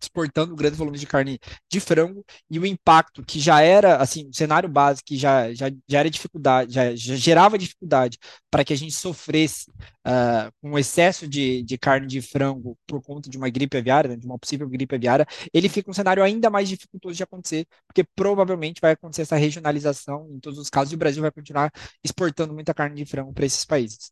exportando 0.00 0.54
grandes 0.54 0.78
volumes 0.78 1.00
de 1.00 1.06
carne 1.06 1.38
de 1.70 1.80
frango 1.80 2.24
e 2.50 2.58
o 2.58 2.66
impacto 2.66 3.24
que 3.24 3.38
já 3.40 3.60
era, 3.60 3.96
assim, 3.96 4.28
o 4.28 4.34
cenário 4.34 4.68
básico 4.68 5.06
que 5.06 5.16
já, 5.16 5.52
já, 5.54 5.70
já 5.88 6.00
era 6.00 6.10
dificuldade, 6.10 6.72
já, 6.72 6.94
já 6.94 7.16
gerava 7.16 7.58
dificuldade 7.58 8.18
para 8.50 8.64
que 8.64 8.72
a 8.72 8.76
gente 8.76 8.94
sofresse 8.94 9.70
uh, 10.06 10.52
com 10.60 10.78
excesso 10.78 11.26
de, 11.28 11.62
de 11.62 11.78
carne 11.78 12.06
de 12.06 12.20
frango 12.22 12.76
por 12.86 13.02
conta 13.02 13.28
de 13.30 13.36
uma 13.36 13.48
gripe 13.48 13.76
aviária, 13.76 14.10
né, 14.10 14.16
de 14.16 14.26
uma 14.26 14.38
possível 14.38 14.68
gripe 14.68 14.94
aviária, 14.94 15.26
ele 15.52 15.68
fica 15.68 15.90
um 15.90 15.94
cenário 15.94 16.22
ainda 16.22 16.50
mais 16.50 16.68
dificultoso 16.68 17.14
de 17.14 17.22
acontecer, 17.22 17.66
porque 17.86 18.04
provavelmente 18.14 18.80
vai 18.80 18.92
acontecer 18.92 19.22
essa 19.22 19.36
regionalização 19.36 20.28
em 20.30 20.40
todos 20.40 20.58
os 20.58 20.70
casos 20.70 20.92
e 20.92 20.94
o 20.96 20.98
Brasil 20.98 21.22
vai 21.22 21.30
continuar 21.30 21.70
exportando 22.04 22.54
muita 22.54 22.74
carne 22.74 22.96
de 22.96 23.04
frango 23.04 23.32
para 23.32 23.46
esses 23.46 23.64
países. 23.64 24.10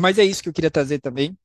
Mas 0.00 0.18
é 0.18 0.24
isso 0.24 0.42
que 0.42 0.48
eu 0.48 0.52
queria 0.52 0.70
trazer 0.70 0.98
também. 1.00 1.36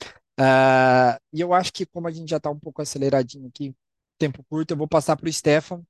Uh, 0.41 1.21
e 1.31 1.39
eu 1.39 1.53
acho 1.53 1.71
que, 1.71 1.85
como 1.85 2.07
a 2.07 2.11
gente 2.11 2.29
já 2.29 2.37
está 2.37 2.49
um 2.49 2.57
pouco 2.57 2.81
aceleradinho 2.81 3.47
aqui, 3.47 3.75
tempo 4.17 4.43
curto, 4.49 4.71
eu 4.71 4.77
vou 4.77 4.87
passar 4.87 5.15
para 5.15 5.29
o 5.29 5.31
Stefan 5.31 5.83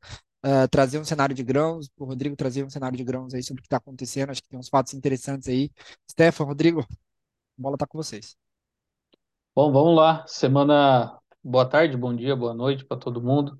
uh, 0.45 0.67
trazer 0.69 0.99
um 0.99 1.05
cenário 1.05 1.33
de 1.33 1.41
grãos, 1.41 1.87
para 1.87 2.03
o 2.03 2.07
Rodrigo 2.07 2.35
trazer 2.35 2.65
um 2.65 2.69
cenário 2.69 2.97
de 2.97 3.03
grãos 3.03 3.33
aí 3.33 3.41
sobre 3.41 3.61
o 3.61 3.63
que 3.63 3.67
está 3.67 3.77
acontecendo. 3.77 4.29
Acho 4.29 4.41
que 4.41 4.49
tem 4.49 4.59
uns 4.59 4.67
fatos 4.67 4.93
interessantes 4.93 5.47
aí. 5.47 5.71
Stefan, 6.09 6.43
Rodrigo, 6.43 6.81
a 6.81 6.85
bola 7.57 7.75
está 7.75 7.87
com 7.87 7.97
vocês. 7.97 8.35
Bom, 9.55 9.71
vamos 9.71 9.95
lá. 9.95 10.25
Semana. 10.27 11.17
Boa 11.43 11.65
tarde, 11.65 11.95
bom 11.97 12.13
dia, 12.15 12.35
boa 12.35 12.53
noite 12.53 12.85
para 12.85 12.97
todo 12.97 13.21
mundo. 13.21 13.57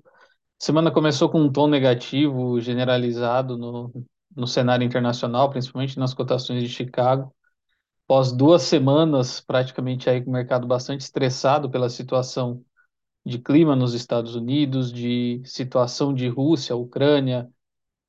Semana 0.58 0.90
começou 0.92 1.28
com 1.30 1.40
um 1.40 1.50
tom 1.50 1.66
negativo 1.66 2.60
generalizado 2.60 3.56
no, 3.56 3.92
no 4.36 4.46
cenário 4.46 4.84
internacional, 4.84 5.50
principalmente 5.50 5.98
nas 5.98 6.14
cotações 6.14 6.62
de 6.62 6.68
Chicago 6.68 7.34
após 8.12 8.30
duas 8.30 8.62
semanas 8.64 9.40
praticamente 9.40 10.10
aí 10.10 10.22
com 10.22 10.28
o 10.28 10.32
mercado 10.34 10.66
bastante 10.66 11.00
estressado 11.00 11.70
pela 11.70 11.88
situação 11.88 12.62
de 13.24 13.38
clima 13.38 13.74
nos 13.74 13.94
Estados 13.94 14.34
Unidos, 14.36 14.92
de 14.92 15.42
situação 15.46 16.12
de 16.14 16.28
Rússia, 16.28 16.76
Ucrânia, 16.76 17.50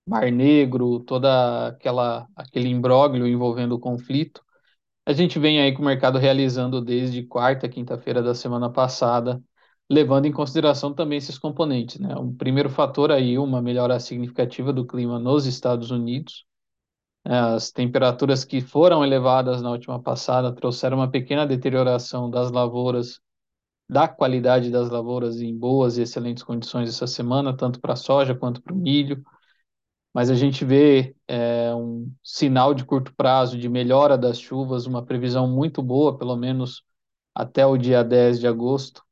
Mar 0.07 0.31
Negro, 0.31 0.99
toda 1.01 1.69
aquela 1.69 2.27
aquele 2.35 2.69
imbróglio 2.69 3.27
envolvendo 3.27 3.75
o 3.75 3.79
conflito. 3.79 4.43
A 5.05 5.13
gente 5.13 5.39
vem 5.39 5.61
aí 5.61 5.73
com 5.73 5.81
o 5.83 5.85
mercado 5.85 6.19
realizando 6.19 6.81
desde 6.81 7.23
quarta, 7.23 7.69
quinta-feira 7.69 8.21
da 8.23 8.35
semana 8.35 8.69
passada, 8.71 9.41
levando 9.89 10.25
em 10.25 10.33
consideração 10.33 10.93
também 10.93 11.19
esses 11.19 11.37
componentes, 11.37 11.99
né? 11.99 12.15
O 12.17 12.33
primeiro 12.33 12.69
fator 12.69 13.11
aí, 13.11 13.37
uma 13.37 13.61
melhora 13.61 13.99
significativa 13.99 14.73
do 14.73 14.85
clima 14.85 15.19
nos 15.19 15.45
Estados 15.45 15.91
Unidos. 15.91 16.45
As 17.25 17.71
temperaturas 17.71 18.43
que 18.43 18.61
foram 18.61 19.03
elevadas 19.03 19.61
na 19.61 19.71
última 19.71 20.01
passada 20.01 20.51
trouxeram 20.53 20.97
uma 20.97 21.09
pequena 21.09 21.45
deterioração 21.47 22.29
das 22.29 22.51
lavouras, 22.51 23.21
da 23.89 24.07
qualidade 24.07 24.71
das 24.71 24.89
lavouras 24.89 25.41
em 25.41 25.57
boas 25.57 25.97
e 25.97 26.03
excelentes 26.03 26.43
condições 26.43 26.89
essa 26.89 27.07
semana, 27.07 27.55
tanto 27.55 27.79
para 27.79 27.93
a 27.93 27.97
soja 27.97 28.35
quanto 28.35 28.61
para 28.61 28.73
o 28.73 28.77
milho 28.77 29.23
mas 30.13 30.29
a 30.29 30.35
gente 30.35 30.63
vê 30.63 31.15
é, 31.27 31.73
um 31.73 32.11
sinal 32.23 32.73
de 32.73 32.85
curto 32.85 33.13
prazo 33.15 33.57
de 33.57 33.67
melhora 33.67 34.17
das 34.17 34.39
chuvas, 34.39 34.85
uma 34.85 35.03
previsão 35.03 35.47
muito 35.47 35.81
boa, 35.81 36.17
pelo 36.17 36.35
menos 36.37 36.83
até 37.33 37.65
o 37.65 37.77
dia 37.77 38.03
10 38.03 38.39
de 38.39 38.47
agosto. 38.47 39.03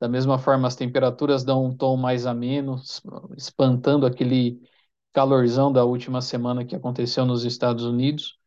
Da 0.00 0.08
mesma 0.08 0.38
forma, 0.38 0.68
as 0.68 0.76
temperaturas 0.76 1.44
dão 1.44 1.64
um 1.64 1.76
tom 1.76 1.96
mais 1.96 2.26
ameno, 2.26 2.76
espantando 3.36 4.04
aquele 4.06 4.60
calorzão 5.12 5.72
da 5.72 5.84
última 5.84 6.20
semana 6.20 6.64
que 6.64 6.74
aconteceu 6.76 7.24
nos 7.26 7.44
Estados 7.44 7.84
Unidos. 7.84 8.38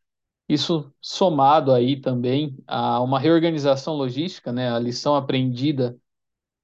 Isso 0.48 0.93
somado 1.01 1.72
aí 1.72 2.00
também 2.00 2.57
a 2.67 3.01
uma 3.01 3.19
reorganização 3.19 3.95
logística, 3.95 4.51
né, 4.51 4.72
a 4.72 4.79
lição 4.79 5.15
aprendida 5.15 5.98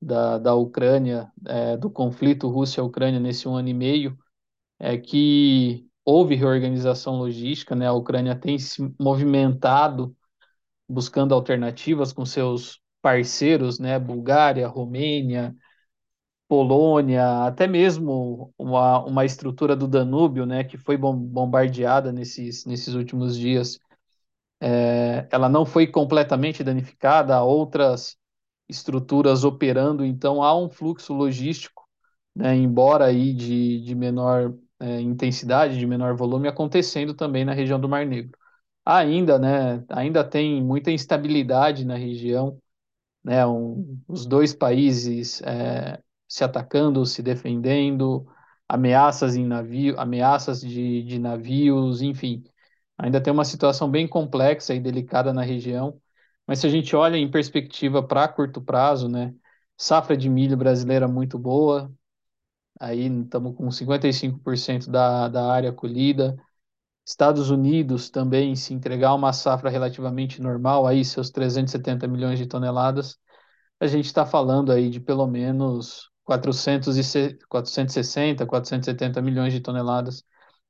da, 0.02 0.38
da 0.38 0.56
Ucrânia, 0.56 1.32
é, 1.46 1.78
do 1.78 1.90
conflito 1.90 2.50
Rússia-Ucrânia 2.50 3.20
nesse 3.20 3.48
um 3.48 3.56
ano 3.56 3.70
e 3.70 3.74
meio, 3.74 4.18
é 4.80 4.98
que 4.98 5.88
houve 6.04 6.36
reorganização 6.36 7.18
logística, 7.18 7.76
né? 7.76 7.88
A 7.88 7.94
Ucrânia 7.94 8.36
tem 8.36 8.58
se 8.58 8.82
movimentado 9.00 10.16
buscando 10.90 11.34
alternativas 11.34 12.12
com 12.12 12.26
seus 12.26 12.82
parceiros, 13.02 13.80
né? 13.80 14.00
Bulgária, 14.00 14.68
Romênia, 14.68 15.56
Polônia, 16.52 17.46
até 17.46 17.66
mesmo 17.66 18.54
uma, 18.58 19.06
uma 19.06 19.24
estrutura 19.24 19.74
do 19.74 19.88
Danúbio, 19.88 20.46
né? 20.46 20.66
Que 20.66 20.78
foi 20.78 20.98
bombardeada 20.98 22.12
nesses, 22.12 22.66
nesses 22.66 22.94
últimos 22.94 23.38
dias. 23.38 23.80
É, 24.60 25.30
ela 25.32 25.48
não 25.48 25.66
foi 25.66 25.88
completamente 25.88 26.62
danificada, 26.62 27.38
há 27.38 27.42
outras 27.42 28.18
estruturas 28.68 29.46
operando, 29.46 30.04
então 30.04 30.44
há 30.44 30.54
um 30.58 30.70
fluxo 30.70 31.14
logístico, 31.14 31.88
né? 32.36 32.54
Embora 32.54 33.06
aí 33.06 33.34
de, 33.34 33.80
de 33.82 33.96
menor 33.96 34.54
é, 34.82 35.00
intensidade, 35.00 35.80
de 35.80 35.88
menor 35.88 36.18
volume, 36.18 36.50
acontecendo 36.50 37.14
também 37.14 37.46
na 37.46 37.54
região 37.54 37.80
do 37.80 37.88
Mar 37.88 38.06
Negro. 38.06 38.38
Ainda, 38.86 39.40
né, 39.40 39.86
ainda 39.90 40.24
tem 40.24 40.62
muita 40.62 40.92
instabilidade 40.92 41.86
na 41.86 41.96
região, 41.96 42.60
né, 43.24 43.46
um, 43.46 44.00
os 44.08 44.26
dois 44.26 44.54
países 44.54 45.42
é, 45.44 46.00
se 46.32 46.46
atacando, 46.46 47.06
se 47.06 47.22
defendendo, 47.22 48.26
ameaças 48.68 49.36
em 49.36 49.46
navio, 49.46 50.00
ameaças 50.00 50.62
de, 50.62 51.04
de 51.04 51.20
navios, 51.20 52.02
enfim, 52.02 52.42
ainda 52.98 53.22
tem 53.22 53.34
uma 53.34 53.44
situação 53.44 53.92
bem 53.92 54.08
complexa 54.08 54.74
e 54.74 54.80
delicada 54.80 55.34
na 55.34 55.42
região. 55.44 56.00
Mas 56.48 56.60
se 56.60 56.68
a 56.68 56.70
gente 56.70 56.96
olha 56.96 57.18
em 57.18 57.30
perspectiva 57.30 58.02
para 58.02 58.28
curto 58.30 58.62
prazo, 58.62 59.10
né, 59.10 59.36
safra 59.78 60.16
de 60.16 60.30
milho 60.30 60.56
brasileira 60.56 61.06
muito 61.08 61.38
boa, 61.38 61.92
aí 62.80 63.08
estamos 63.08 63.56
com 63.56 63.72
55% 63.72 64.90
da, 64.92 65.28
da 65.30 65.52
área 65.52 65.74
colhida. 65.74 66.38
Estados 67.06 67.50
Unidos 67.52 68.10
também, 68.10 68.56
se 68.56 68.74
entregar 68.74 69.16
uma 69.16 69.34
safra 69.34 69.70
relativamente 69.70 70.42
normal, 70.42 70.88
aí 70.88 71.06
seus 71.06 71.32
370 71.32 72.08
milhões 72.08 72.40
de 72.40 72.48
toneladas, 72.48 73.20
a 73.80 73.88
gente 73.88 74.06
está 74.06 74.26
falando 74.26 74.72
aí 74.72 74.90
de 74.90 75.00
pelo 75.00 75.28
menos 75.28 76.11
400 76.11 76.11
460, 76.24 77.46
470 78.46 79.22
milhões 79.22 79.54
de 79.54 79.60
toneladas 79.62 80.24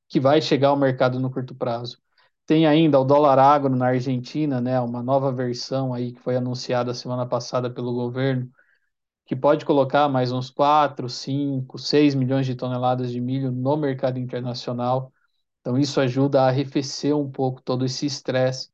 que 0.08 0.20
vai 0.20 0.42
chegar 0.42 0.70
ao 0.70 0.78
mercado 0.78 1.20
no 1.20 1.32
curto 1.32 1.56
prazo. 1.56 2.00
Tem 2.46 2.68
ainda 2.68 3.00
o 3.00 3.06
dólar 3.06 3.40
agro 3.40 3.76
na 3.76 3.88
Argentina, 3.88 4.60
né, 4.62 4.80
uma 4.82 5.02
nova 5.04 5.32
versão 5.32 5.94
aí 5.94 6.14
que 6.14 6.20
foi 6.22 6.36
anunciada 6.36 6.94
semana 6.94 7.26
passada 7.26 7.70
pelo 7.70 7.94
governo, 7.94 8.52
que 9.26 9.36
pode 9.36 9.66
colocar 9.66 10.10
mais 10.10 10.32
uns 10.32 10.50
4, 10.50 11.08
5, 11.10 11.78
6 11.78 12.16
milhões 12.16 12.46
de 12.46 12.56
toneladas 12.56 13.12
de 13.12 13.22
milho 13.22 13.52
no 13.52 13.78
mercado 13.78 14.20
internacional. 14.20 15.14
Então, 15.62 15.78
isso 15.78 16.02
ajuda 16.02 16.42
a 16.44 16.48
arrefecer 16.50 17.16
um 17.16 17.32
pouco 17.32 17.62
todo 17.62 17.86
esse 17.86 18.06
estresse 18.06 18.70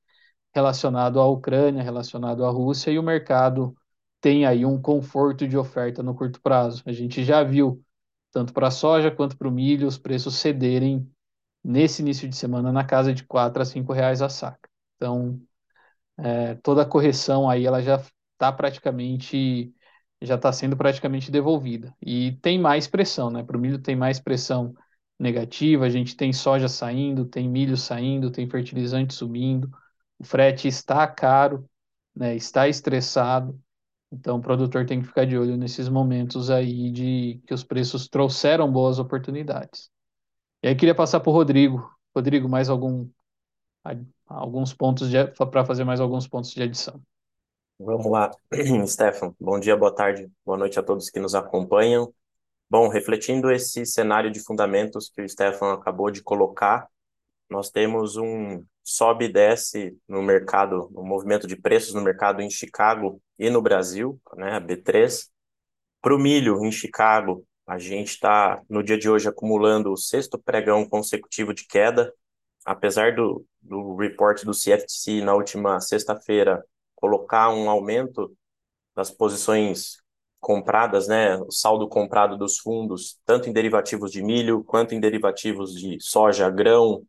relacionado 0.53 1.19
à 1.19 1.27
Ucrânia, 1.27 1.83
relacionado 1.83 2.45
à 2.45 2.49
Rússia, 2.49 2.91
e 2.91 2.99
o 2.99 3.03
mercado 3.03 3.75
tem 4.21 4.45
aí 4.45 4.65
um 4.65 4.81
conforto 4.81 5.47
de 5.47 5.57
oferta 5.57 6.03
no 6.03 6.15
curto 6.15 6.41
prazo. 6.41 6.83
A 6.85 6.91
gente 6.91 7.23
já 7.23 7.43
viu, 7.43 7.83
tanto 8.31 8.53
para 8.53 8.67
a 8.67 8.71
soja 8.71 9.11
quanto 9.11 9.37
para 9.37 9.47
o 9.47 9.51
milho, 9.51 9.87
os 9.87 9.97
preços 9.97 10.35
cederem 10.37 11.09
nesse 11.63 12.01
início 12.01 12.29
de 12.29 12.35
semana 12.35 12.71
na 12.71 12.85
casa 12.85 13.13
de 13.13 13.23
4 13.25 13.61
a 13.61 13.65
5 13.65 13.93
reais 13.93 14.21
a 14.21 14.29
saca. 14.29 14.69
Então, 14.97 15.41
é, 16.17 16.55
toda 16.55 16.81
a 16.81 16.85
correção 16.85 17.49
aí 17.49 17.65
ela 17.65 17.81
já 17.81 17.95
está 18.33 18.51
praticamente 18.51 19.73
já 20.21 20.33
está 20.35 20.51
sendo 20.51 20.75
praticamente 20.75 21.29
devolvida. 21.31 21.95
E 22.01 22.31
tem 22.41 22.59
mais 22.59 22.87
pressão, 22.87 23.29
né? 23.29 23.43
Para 23.43 23.55
o 23.57 23.59
milho 23.59 23.77
tem 23.79 23.95
mais 23.95 24.19
pressão 24.19 24.73
negativa, 25.19 25.85
a 25.85 25.89
gente 25.89 26.15
tem 26.15 26.33
soja 26.33 26.67
saindo, 26.67 27.23
tem 27.25 27.47
milho 27.49 27.77
saindo, 27.77 28.31
tem 28.31 28.49
fertilizante 28.49 29.13
subindo, 29.13 29.69
o 30.17 30.23
frete 30.23 30.67
está 30.67 31.05
caro, 31.07 31.69
né? 32.15 32.35
Está 32.35 32.67
estressado. 32.67 33.59
Então 34.11 34.37
o 34.37 34.41
produtor 34.41 34.85
tem 34.85 35.01
que 35.01 35.07
ficar 35.07 35.25
de 35.25 35.37
olho 35.37 35.57
nesses 35.57 35.89
momentos 35.89 36.49
aí 36.49 36.91
de 36.91 37.41
que 37.45 37.53
os 37.53 37.63
preços 37.63 38.07
trouxeram 38.07 38.71
boas 38.71 38.99
oportunidades. 38.99 39.89
E 40.63 40.69
aí 40.69 40.75
queria 40.75 40.95
passar 40.95 41.19
para 41.19 41.29
o 41.29 41.33
Rodrigo. 41.33 41.91
Rodrigo, 42.15 42.49
mais 42.49 42.69
algum 42.69 43.07
alguns 44.25 44.73
pontos 44.73 45.09
para 45.51 45.65
fazer 45.65 45.83
mais 45.83 45.99
alguns 45.99 46.27
pontos 46.27 46.51
de 46.51 46.61
adição. 46.61 47.01
Vamos 47.79 48.07
lá, 48.07 48.31
Stefan. 48.87 49.33
Bom 49.39 49.59
dia, 49.59 49.77
boa 49.77 49.93
tarde, 49.93 50.29
boa 50.45 50.57
noite 50.57 50.79
a 50.79 50.83
todos 50.83 51.09
que 51.09 51.19
nos 51.19 51.35
acompanham. 51.35 52.11
Bom, 52.69 52.89
refletindo 52.89 53.51
esse 53.51 53.85
cenário 53.85 54.31
de 54.31 54.39
fundamentos 54.39 55.09
que 55.09 55.21
o 55.21 55.29
Stefan 55.29 55.73
acabou 55.73 56.11
de 56.11 56.21
colocar, 56.21 56.87
nós 57.49 57.69
temos 57.69 58.17
um 58.17 58.63
sobe 58.83 59.25
e 59.25 59.31
desce 59.31 59.97
no 60.07 60.21
mercado, 60.21 60.89
no 60.93 61.03
movimento 61.03 61.47
de 61.47 61.55
preços 61.55 61.93
no 61.93 62.01
mercado 62.01 62.41
em 62.41 62.49
Chicago 62.49 63.21
e 63.37 63.49
no 63.49 63.61
Brasil, 63.61 64.19
né, 64.35 64.59
B3. 64.59 65.27
Para 66.01 66.15
o 66.15 66.19
milho 66.19 66.63
em 66.65 66.71
Chicago, 66.71 67.45
a 67.65 67.77
gente 67.77 68.11
está 68.11 68.61
no 68.69 68.81
dia 68.81 68.97
de 68.97 69.09
hoje 69.09 69.27
acumulando 69.27 69.91
o 69.91 69.97
sexto 69.97 70.39
pregão 70.39 70.87
consecutivo 70.87 71.53
de 71.53 71.67
queda, 71.67 72.13
apesar 72.65 73.15
do, 73.15 73.45
do 73.61 73.95
report 73.95 74.43
do 74.43 74.51
CFTC 74.51 75.21
na 75.21 75.33
última 75.33 75.79
sexta-feira 75.81 76.63
colocar 76.95 77.49
um 77.49 77.69
aumento 77.69 78.35
das 78.95 79.11
posições 79.11 79.97
compradas, 80.39 81.07
né, 81.07 81.37
o 81.37 81.51
saldo 81.51 81.87
comprado 81.87 82.37
dos 82.37 82.57
fundos, 82.57 83.19
tanto 83.25 83.49
em 83.49 83.53
derivativos 83.53 84.11
de 84.11 84.23
milho 84.23 84.63
quanto 84.63 84.95
em 84.95 84.99
derivativos 84.99 85.73
de 85.73 85.97
soja, 85.99 86.49
grão 86.49 87.05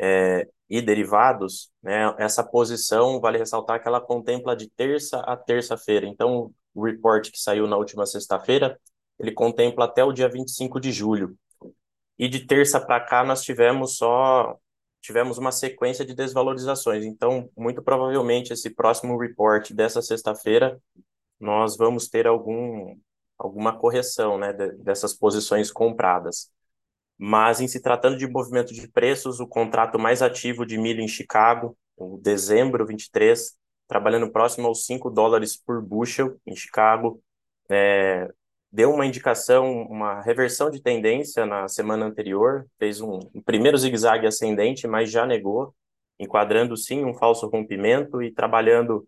é, 0.00 0.48
e 0.68 0.82
derivados, 0.82 1.70
né, 1.82 2.14
essa 2.18 2.44
posição, 2.44 3.20
vale 3.20 3.38
ressaltar 3.38 3.80
que 3.80 3.88
ela 3.88 4.00
contempla 4.00 4.54
de 4.54 4.68
terça 4.70 5.20
a 5.20 5.36
terça-feira. 5.36 6.06
Então, 6.06 6.52
o 6.74 6.84
report 6.84 7.30
que 7.30 7.38
saiu 7.40 7.66
na 7.66 7.76
última 7.76 8.06
sexta-feira, 8.06 8.78
ele 9.18 9.32
contempla 9.32 9.86
até 9.86 10.04
o 10.04 10.12
dia 10.12 10.28
25 10.28 10.78
de 10.78 10.92
julho. 10.92 11.36
E 12.18 12.28
de 12.28 12.40
terça 12.46 12.80
para 12.80 13.00
cá 13.00 13.24
nós 13.24 13.42
tivemos 13.42 13.96
só 13.96 14.58
tivemos 15.00 15.38
uma 15.38 15.52
sequência 15.52 16.04
de 16.04 16.14
desvalorizações. 16.14 17.04
Então, 17.04 17.48
muito 17.56 17.82
provavelmente, 17.82 18.52
esse 18.52 18.70
próximo 18.70 19.18
report 19.18 19.72
dessa 19.72 20.02
sexta-feira, 20.02 20.80
nós 21.40 21.76
vamos 21.76 22.08
ter 22.08 22.26
algum, 22.26 22.96
alguma 23.38 23.78
correção 23.78 24.38
né, 24.38 24.52
dessas 24.52 25.14
posições 25.14 25.70
compradas. 25.70 26.50
Mas, 27.18 27.60
em 27.60 27.66
se 27.66 27.80
tratando 27.80 28.16
de 28.16 28.28
movimento 28.28 28.72
de 28.72 28.86
preços, 28.88 29.40
o 29.40 29.46
contrato 29.46 29.98
mais 29.98 30.22
ativo 30.22 30.64
de 30.64 30.78
milho 30.78 31.00
em 31.00 31.08
Chicago, 31.08 31.76
o 31.96 32.16
dezembro 32.16 32.86
23, 32.86 33.56
trabalhando 33.88 34.30
próximo 34.30 34.68
aos 34.68 34.86
5 34.86 35.10
dólares 35.10 35.56
por 35.56 35.82
bushel 35.82 36.36
em 36.46 36.54
Chicago, 36.54 37.20
é, 37.68 38.28
deu 38.70 38.92
uma 38.92 39.06
indicação, 39.06 39.82
uma 39.82 40.20
reversão 40.20 40.70
de 40.70 40.80
tendência 40.80 41.44
na 41.44 41.66
semana 41.68 42.06
anterior, 42.06 42.66
fez 42.78 43.00
um, 43.00 43.18
um 43.34 43.42
primeiro 43.42 43.76
zigue-zague 43.76 44.26
ascendente, 44.26 44.86
mas 44.86 45.10
já 45.10 45.26
negou, 45.26 45.74
enquadrando 46.18 46.76
sim 46.76 47.04
um 47.04 47.14
falso 47.14 47.48
rompimento 47.48 48.22
e 48.22 48.32
trabalhando 48.32 49.06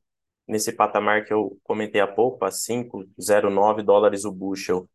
nesse 0.48 0.72
patamar 0.72 1.24
que 1.24 1.32
eu 1.32 1.56
comentei 1.62 2.00
há 2.00 2.06
pouco, 2.06 2.44
a 2.44 2.50
5,09 2.50 3.82
dólares 3.82 4.24
o 4.24 4.32
bushel. 4.32 4.88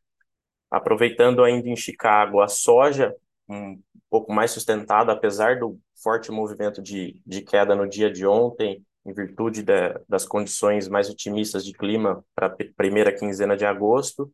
Aproveitando 0.69 1.43
ainda 1.43 1.69
em 1.69 1.75
Chicago, 1.75 2.41
a 2.41 2.47
soja 2.47 3.15
um 3.47 3.79
pouco 4.09 4.33
mais 4.33 4.51
sustentado, 4.51 5.11
apesar 5.11 5.59
do 5.59 5.79
forte 6.01 6.31
movimento 6.31 6.81
de, 6.81 7.21
de 7.25 7.41
queda 7.41 7.75
no 7.75 7.87
dia 7.87 8.11
de 8.11 8.25
ontem, 8.25 8.83
em 9.05 9.13
virtude 9.13 9.61
de, 9.61 9.73
das 10.09 10.25
condições 10.25 10.87
mais 10.87 11.09
otimistas 11.09 11.63
de 11.63 11.73
clima 11.73 12.23
para 12.33 12.47
a 12.47 12.55
primeira 12.75 13.13
quinzena 13.13 13.55
de 13.55 13.65
agosto. 13.65 14.31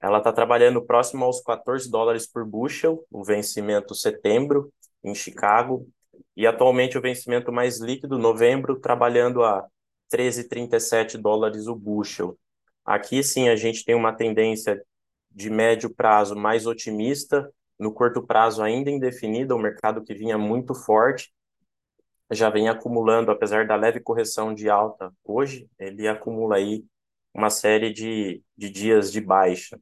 Ela 0.00 0.18
está 0.18 0.32
trabalhando 0.32 0.84
próximo 0.84 1.24
aos 1.24 1.42
14 1.42 1.90
dólares 1.90 2.26
por 2.26 2.44
bushel, 2.44 3.04
o 3.10 3.22
vencimento 3.22 3.94
setembro, 3.94 4.72
em 5.04 5.14
Chicago, 5.14 5.86
e 6.36 6.46
atualmente 6.46 6.96
o 6.96 7.00
vencimento 7.02 7.52
mais 7.52 7.80
líquido, 7.80 8.18
novembro, 8.18 8.78
trabalhando 8.80 9.42
a 9.42 9.66
13,37 10.12 11.18
dólares 11.18 11.66
o 11.66 11.74
bushel. 11.74 12.38
Aqui 12.84 13.22
sim 13.22 13.48
a 13.48 13.56
gente 13.56 13.84
tem 13.84 13.94
uma 13.94 14.12
tendência 14.12 14.82
de 15.38 15.48
médio 15.48 15.88
prazo 15.88 16.34
mais 16.34 16.66
otimista, 16.66 17.48
no 17.78 17.94
curto 17.94 18.26
prazo 18.26 18.60
ainda 18.60 18.90
indefinida, 18.90 19.54
o 19.54 19.58
mercado 19.58 20.02
que 20.02 20.12
vinha 20.12 20.36
muito 20.36 20.74
forte, 20.74 21.32
já 22.32 22.50
vem 22.50 22.68
acumulando, 22.68 23.30
apesar 23.30 23.64
da 23.64 23.76
leve 23.76 24.00
correção 24.00 24.52
de 24.52 24.68
alta 24.68 25.12
hoje, 25.24 25.68
ele 25.78 26.08
acumula 26.08 26.56
aí 26.56 26.84
uma 27.32 27.50
série 27.50 27.92
de, 27.92 28.42
de 28.56 28.68
dias 28.68 29.12
de 29.12 29.20
baixa. 29.20 29.78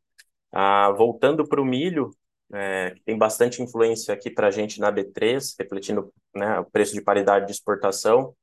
Ah, 0.53 0.91
voltando 0.91 1.49
para 1.49 1.61
o 1.61 1.65
milho, 1.65 2.11
é, 2.53 2.95
tem 3.07 3.17
bastante 3.17 3.63
influência 3.63 4.13
aqui 4.13 4.31
para 4.31 4.49
a 4.49 4.51
gente 4.51 4.79
na 4.79 4.93
B3, 4.93 5.55
refletindo 5.59 6.13
né, 6.35 6.61
o 6.61 6.67
preço 6.67 6.93
de 6.93 7.01
paridade 7.01 7.47
de 7.47 7.53
exportação. 7.53 8.37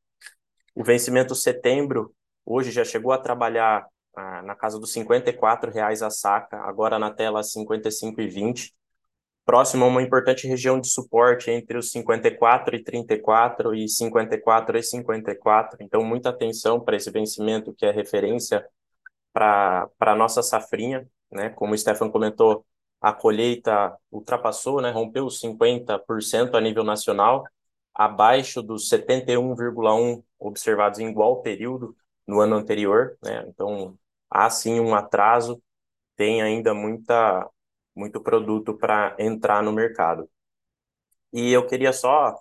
O 0.73 0.83
vencimento 0.83 1.35
setembro, 1.35 2.11
hoje 2.43 2.71
já 2.71 2.83
chegou 2.83 3.11
a 3.11 3.19
trabalhar 3.19 3.85
ah, 4.15 4.41
na 4.41 4.55
casa 4.55 4.79
dos 4.79 4.95
R$ 4.95 5.03
54,00 5.03 6.05
a 6.05 6.09
saca, 6.09 6.57
agora 6.57 6.99
na 6.99 7.11
tela 7.11 7.41
R$ 7.41 7.45
55,20 7.45 8.71
próximo 9.45 9.85
a 9.85 9.87
uma 9.87 10.01
importante 10.01 10.47
região 10.47 10.79
de 10.79 10.87
suporte 10.89 11.51
entre 11.51 11.77
os 11.77 11.91
54 11.91 12.75
e 12.75 12.83
34 12.83 13.75
e 13.75 13.87
54 13.89 14.77
e 14.77 14.83
54. 14.83 15.77
Então, 15.81 16.03
muita 16.03 16.29
atenção 16.29 16.79
para 16.79 16.95
esse 16.95 17.11
vencimento 17.11 17.73
que 17.73 17.85
é 17.85 17.91
referência 17.91 18.65
para 19.33 19.89
a 19.99 20.15
nossa 20.15 20.41
safrinha, 20.43 21.07
né? 21.31 21.49
Como 21.49 21.73
o 21.73 21.77
Stefan 21.77 22.09
comentou, 22.09 22.65
a 23.01 23.13
colheita 23.13 23.97
ultrapassou, 24.11 24.81
né? 24.81 24.91
Rompeu 24.91 25.25
os 25.25 25.39
50% 25.39 26.55
a 26.55 26.61
nível 26.61 26.83
nacional, 26.83 27.43
abaixo 27.93 28.61
dos 28.61 28.89
71,1 28.89 30.23
observados 30.39 30.99
em 30.99 31.09
igual 31.09 31.41
período 31.41 31.95
no 32.27 32.39
ano 32.39 32.55
anterior, 32.55 33.17
né? 33.23 33.45
Então, 33.47 33.97
há 34.33 34.49
sim 34.49 34.79
um 34.79 34.95
atraso, 34.95 35.61
tem 36.15 36.41
ainda 36.41 36.73
muita 36.73 37.49
muito 37.95 38.19
produto 38.21 38.75
para 38.75 39.15
entrar 39.19 39.61
no 39.63 39.71
mercado. 39.71 40.27
E 41.31 41.51
eu 41.51 41.65
queria 41.67 41.93
só 41.93 42.35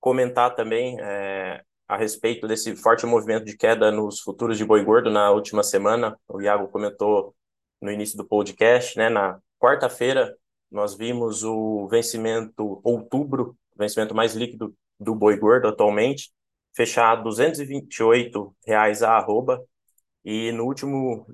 comentar 0.00 0.54
também 0.54 0.98
é, 1.00 1.62
a 1.86 1.96
respeito 1.96 2.48
desse 2.48 2.74
forte 2.76 3.06
movimento 3.06 3.44
de 3.44 3.56
queda 3.56 3.90
nos 3.92 4.20
futuros 4.20 4.56
de 4.58 4.64
boi 4.64 4.84
gordo 4.84 5.10
na 5.10 5.30
última 5.30 5.62
semana. 5.62 6.18
O 6.28 6.40
Iago 6.40 6.68
comentou 6.68 7.34
no 7.80 7.90
início 7.90 8.16
do 8.16 8.24
podcast, 8.24 8.96
né? 8.96 9.08
Na 9.10 9.38
quarta-feira 9.58 10.34
nós 10.70 10.94
vimos 10.96 11.44
o 11.44 11.86
vencimento 11.88 12.80
outubro, 12.82 13.56
o 13.76 13.78
vencimento 13.78 14.14
mais 14.14 14.34
líquido 14.34 14.74
do 14.98 15.14
boi 15.14 15.36
gordo 15.36 15.68
atualmente, 15.68 16.32
fechar 16.74 17.16
228 17.16 18.56
reais 18.66 19.02
a 19.02 19.16
arroba. 19.16 19.62
E 20.24 20.52
no 20.52 20.64
último 20.64 21.26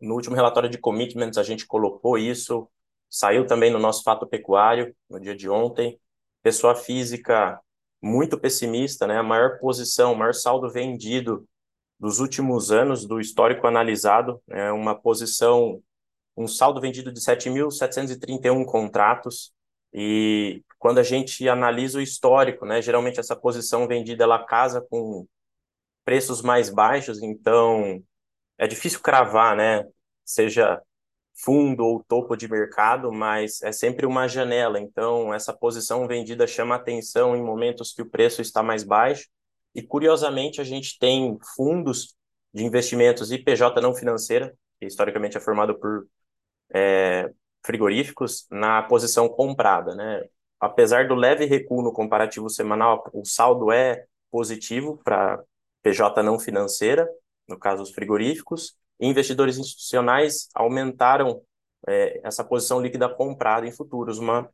no 0.00 0.14
último 0.14 0.36
relatório 0.36 0.68
de 0.68 0.78
commitments, 0.78 1.38
a 1.38 1.42
gente 1.42 1.66
colocou 1.66 2.18
isso, 2.18 2.68
saiu 3.08 3.46
também 3.46 3.70
no 3.70 3.78
nosso 3.78 4.02
fato 4.02 4.26
pecuário, 4.26 4.94
no 5.08 5.20
dia 5.20 5.34
de 5.34 5.48
ontem. 5.48 5.98
Pessoa 6.42 6.74
física 6.74 7.58
muito 8.00 8.38
pessimista, 8.38 9.06
né? 9.06 9.18
A 9.18 9.22
maior 9.22 9.58
posição, 9.58 10.12
o 10.12 10.16
maior 10.16 10.34
saldo 10.34 10.70
vendido 10.70 11.48
dos 11.98 12.20
últimos 12.20 12.70
anos 12.70 13.06
do 13.06 13.18
histórico 13.20 13.66
analisado, 13.66 14.40
é 14.50 14.70
uma 14.70 14.94
posição, 14.94 15.82
um 16.36 16.46
saldo 16.46 16.80
vendido 16.80 17.10
de 17.10 17.20
7.731 17.20 18.64
contratos. 18.66 19.52
E 19.92 20.62
quando 20.78 20.98
a 20.98 21.02
gente 21.02 21.48
analisa 21.48 21.98
o 21.98 22.02
histórico, 22.02 22.66
né, 22.66 22.82
geralmente 22.82 23.18
essa 23.18 23.34
posição 23.34 23.88
vendida 23.88 24.24
ela 24.24 24.44
casa 24.44 24.80
com 24.80 25.26
preços 26.06 26.40
mais 26.40 26.70
baixos, 26.70 27.20
então 27.20 28.02
é 28.56 28.66
difícil 28.66 29.00
cravar, 29.00 29.56
né? 29.56 29.84
Seja 30.24 30.80
fundo 31.34 31.84
ou 31.84 32.02
topo 32.04 32.36
de 32.36 32.48
mercado, 32.48 33.12
mas 33.12 33.60
é 33.62 33.72
sempre 33.72 34.06
uma 34.06 34.28
janela. 34.28 34.80
Então, 34.80 35.34
essa 35.34 35.52
posição 35.52 36.06
vendida 36.06 36.46
chama 36.46 36.76
atenção 36.76 37.36
em 37.36 37.42
momentos 37.42 37.92
que 37.92 38.02
o 38.02 38.08
preço 38.08 38.40
está 38.40 38.62
mais 38.62 38.84
baixo. 38.84 39.28
E, 39.74 39.82
curiosamente, 39.82 40.60
a 40.60 40.64
gente 40.64 40.98
tem 40.98 41.36
fundos 41.54 42.16
de 42.54 42.64
investimentos 42.64 43.30
IPJ 43.30 43.80
não 43.82 43.94
financeira, 43.94 44.56
que 44.80 44.86
historicamente 44.86 45.36
é 45.36 45.40
formado 45.40 45.78
por 45.78 46.06
é, 46.72 47.30
frigoríficos, 47.64 48.46
na 48.50 48.82
posição 48.82 49.28
comprada. 49.28 49.94
Né? 49.94 50.24
Apesar 50.60 51.08
do 51.08 51.14
leve 51.14 51.44
recuo 51.44 51.82
no 51.82 51.92
comparativo 51.92 52.48
semanal, 52.48 53.04
o 53.12 53.24
saldo 53.26 53.70
é 53.72 54.06
positivo 54.30 54.98
para 55.04 55.42
PJ 55.86 56.20
não 56.20 56.36
financeira, 56.36 57.08
no 57.48 57.56
caso 57.56 57.80
os 57.80 57.92
frigoríficos, 57.92 58.74
e 58.98 59.06
investidores 59.06 59.56
institucionais 59.56 60.48
aumentaram 60.52 61.40
é, 61.86 62.20
essa 62.24 62.42
posição 62.42 62.80
líquida 62.80 63.08
comprada 63.08 63.64
em 63.66 63.70
futuros, 63.70 64.18
uma, 64.18 64.50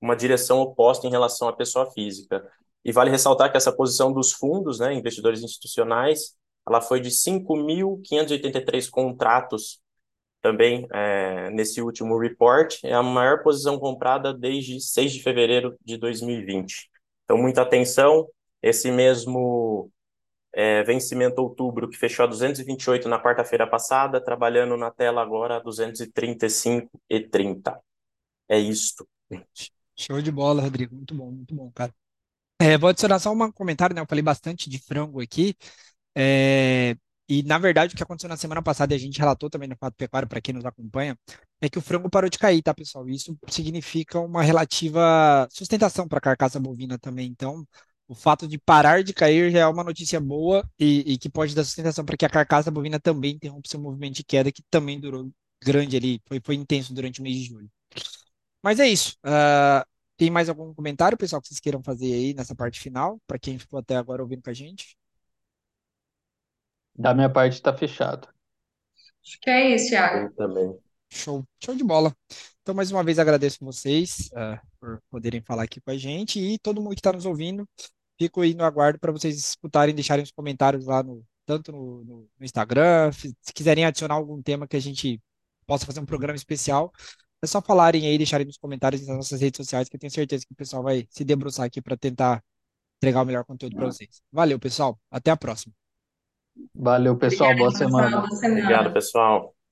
uma 0.00 0.16
direção 0.16 0.60
oposta 0.60 1.06
em 1.06 1.10
relação 1.10 1.46
à 1.46 1.52
pessoa 1.52 1.88
física. 1.92 2.44
E 2.84 2.90
vale 2.90 3.10
ressaltar 3.10 3.48
que 3.52 3.56
essa 3.56 3.70
posição 3.70 4.12
dos 4.12 4.32
fundos, 4.32 4.80
né, 4.80 4.92
investidores 4.92 5.40
institucionais, 5.40 6.34
ela 6.66 6.80
foi 6.80 7.00
de 7.00 7.10
5.583 7.10 8.90
contratos 8.90 9.80
também 10.40 10.88
é, 10.92 11.48
nesse 11.50 11.80
último 11.80 12.18
report, 12.18 12.82
é 12.82 12.92
a 12.92 13.02
maior 13.04 13.44
posição 13.44 13.78
comprada 13.78 14.34
desde 14.34 14.80
6 14.80 15.12
de 15.12 15.22
fevereiro 15.22 15.76
de 15.84 15.96
2020. 15.96 16.90
Então, 17.24 17.38
muita 17.38 17.62
atenção, 17.62 18.26
esse 18.60 18.90
mesmo 18.90 19.92
é, 20.52 20.82
vencimento 20.82 21.40
outubro, 21.40 21.88
que 21.88 21.96
fechou 21.96 22.24
a 22.24 22.28
228 22.28 23.08
na 23.08 23.22
quarta-feira 23.22 23.66
passada, 23.66 24.22
trabalhando 24.22 24.76
na 24.76 24.90
tela 24.90 25.22
agora 25.22 25.56
a 25.56 25.60
235,30. 25.60 27.78
É 28.48 28.58
isto. 28.58 29.08
Show 29.96 30.20
de 30.20 30.30
bola, 30.30 30.62
Rodrigo. 30.62 30.94
Muito 30.94 31.14
bom, 31.14 31.30
muito 31.30 31.54
bom, 31.54 31.70
cara. 31.72 31.94
É, 32.60 32.78
vou 32.78 32.90
adicionar 32.90 33.18
só 33.18 33.32
um 33.32 33.52
comentário, 33.52 33.94
né? 33.94 34.02
Eu 34.02 34.06
falei 34.06 34.22
bastante 34.22 34.70
de 34.70 34.78
frango 34.78 35.20
aqui. 35.20 35.56
É, 36.16 36.96
e, 37.28 37.42
na 37.42 37.58
verdade, 37.58 37.94
o 37.94 37.96
que 37.96 38.02
aconteceu 38.02 38.28
na 38.28 38.36
semana 38.36 38.62
passada, 38.62 38.92
e 38.92 38.96
a 38.96 38.98
gente 38.98 39.18
relatou 39.18 39.48
também 39.48 39.68
no 39.68 39.76
Fato 39.76 39.94
Pecuário, 39.96 40.28
para 40.28 40.40
quem 40.40 40.54
nos 40.54 40.64
acompanha, 40.64 41.16
é 41.60 41.68
que 41.68 41.78
o 41.78 41.82
frango 41.82 42.10
parou 42.10 42.28
de 42.28 42.38
cair, 42.38 42.62
tá, 42.62 42.74
pessoal? 42.74 43.08
Isso 43.08 43.36
significa 43.48 44.20
uma 44.20 44.42
relativa 44.42 45.48
sustentação 45.50 46.06
para 46.06 46.18
a 46.18 46.20
carcaça 46.20 46.60
bovina 46.60 46.98
também. 46.98 47.28
Então, 47.28 47.66
o 48.12 48.14
fato 48.14 48.46
de 48.46 48.58
parar 48.58 49.02
de 49.02 49.14
cair 49.14 49.50
já 49.50 49.60
é 49.60 49.66
uma 49.66 49.82
notícia 49.82 50.20
boa 50.20 50.68
e, 50.78 51.14
e 51.14 51.18
que 51.18 51.30
pode 51.30 51.54
dar 51.54 51.64
sustentação 51.64 52.04
para 52.04 52.14
que 52.14 52.26
a 52.26 52.28
carcaça 52.28 52.70
bovina 52.70 53.00
também 53.00 53.36
interrompa 53.36 53.66
seu 53.66 53.80
movimento 53.80 54.16
de 54.16 54.24
queda, 54.24 54.52
que 54.52 54.62
também 54.70 55.00
durou 55.00 55.30
grande 55.64 55.96
ali, 55.96 56.20
foi, 56.26 56.40
foi 56.44 56.54
intenso 56.54 56.92
durante 56.92 57.20
o 57.20 57.22
mês 57.22 57.36
de 57.36 57.44
julho. 57.44 57.70
Mas 58.62 58.78
é 58.78 58.86
isso. 58.86 59.16
Uh, 59.24 59.82
tem 60.16 60.30
mais 60.30 60.50
algum 60.50 60.74
comentário, 60.74 61.16
pessoal, 61.16 61.40
que 61.40 61.48
vocês 61.48 61.58
queiram 61.58 61.82
fazer 61.82 62.12
aí 62.12 62.34
nessa 62.34 62.54
parte 62.54 62.78
final, 62.78 63.18
para 63.26 63.38
quem 63.38 63.58
ficou 63.58 63.78
até 63.78 63.96
agora 63.96 64.22
ouvindo 64.22 64.42
com 64.42 64.50
a 64.50 64.54
gente? 64.54 64.94
Da 66.94 67.14
minha 67.14 67.30
parte 67.30 67.54
está 67.54 67.74
fechado. 67.74 68.28
Acho 69.24 69.38
que 69.40 69.48
é 69.48 69.74
isso, 69.74 69.88
Thiago. 69.88 70.26
Eu 70.26 70.34
também. 70.34 70.78
Show, 71.10 71.44
show 71.64 71.74
de 71.74 71.82
bola. 71.82 72.14
Então, 72.60 72.74
mais 72.74 72.92
uma 72.92 73.02
vez, 73.02 73.18
agradeço 73.18 73.64
vocês 73.64 74.30
uh, 74.32 74.60
por 74.78 75.02
poderem 75.10 75.40
falar 75.40 75.62
aqui 75.62 75.80
com 75.80 75.90
a 75.90 75.96
gente 75.96 76.38
e 76.38 76.58
todo 76.58 76.80
mundo 76.80 76.94
que 76.94 77.00
está 77.00 77.12
nos 77.12 77.24
ouvindo. 77.24 77.66
Fico 78.18 78.40
aí 78.40 78.54
no 78.54 78.64
aguardo 78.64 78.98
para 78.98 79.12
vocês 79.12 79.36
escutarem, 79.36 79.94
deixarem 79.94 80.22
os 80.22 80.30
comentários 80.30 80.86
lá 80.86 81.02
no 81.02 81.24
tanto 81.44 81.72
no, 81.72 82.04
no, 82.04 82.28
no, 82.38 82.44
Instagram, 82.44 83.10
se 83.12 83.34
quiserem 83.52 83.84
adicionar 83.84 84.14
algum 84.14 84.40
tema 84.40 84.66
que 84.66 84.76
a 84.76 84.80
gente 84.80 85.20
possa 85.66 85.84
fazer 85.84 86.00
um 86.00 86.06
programa 86.06 86.36
especial, 86.36 86.92
é 87.42 87.46
só 87.46 87.60
falarem 87.60 88.06
aí, 88.06 88.16
deixarem 88.16 88.46
nos 88.46 88.56
comentários 88.56 89.06
nas 89.06 89.16
nossas 89.16 89.40
redes 89.40 89.56
sociais, 89.56 89.88
que 89.88 89.96
eu 89.96 90.00
tenho 90.00 90.12
certeza 90.12 90.46
que 90.46 90.52
o 90.52 90.56
pessoal 90.56 90.82
vai 90.82 91.06
se 91.10 91.24
debruçar 91.24 91.66
aqui 91.66 91.82
para 91.82 91.96
tentar 91.96 92.42
entregar 92.98 93.22
o 93.22 93.24
melhor 93.24 93.44
conteúdo 93.44 93.74
para 93.74 93.86
vocês. 93.86 94.22
Valeu, 94.30 94.58
pessoal. 94.60 94.96
Até 95.10 95.32
a 95.32 95.36
próxima. 95.36 95.74
Valeu, 96.72 97.16
pessoal. 97.16 97.56
Boa 97.56 97.72
semana. 97.72 98.20
Boa 98.20 98.30
semana. 98.30 98.60
Obrigado, 98.60 98.92
pessoal. 98.92 99.56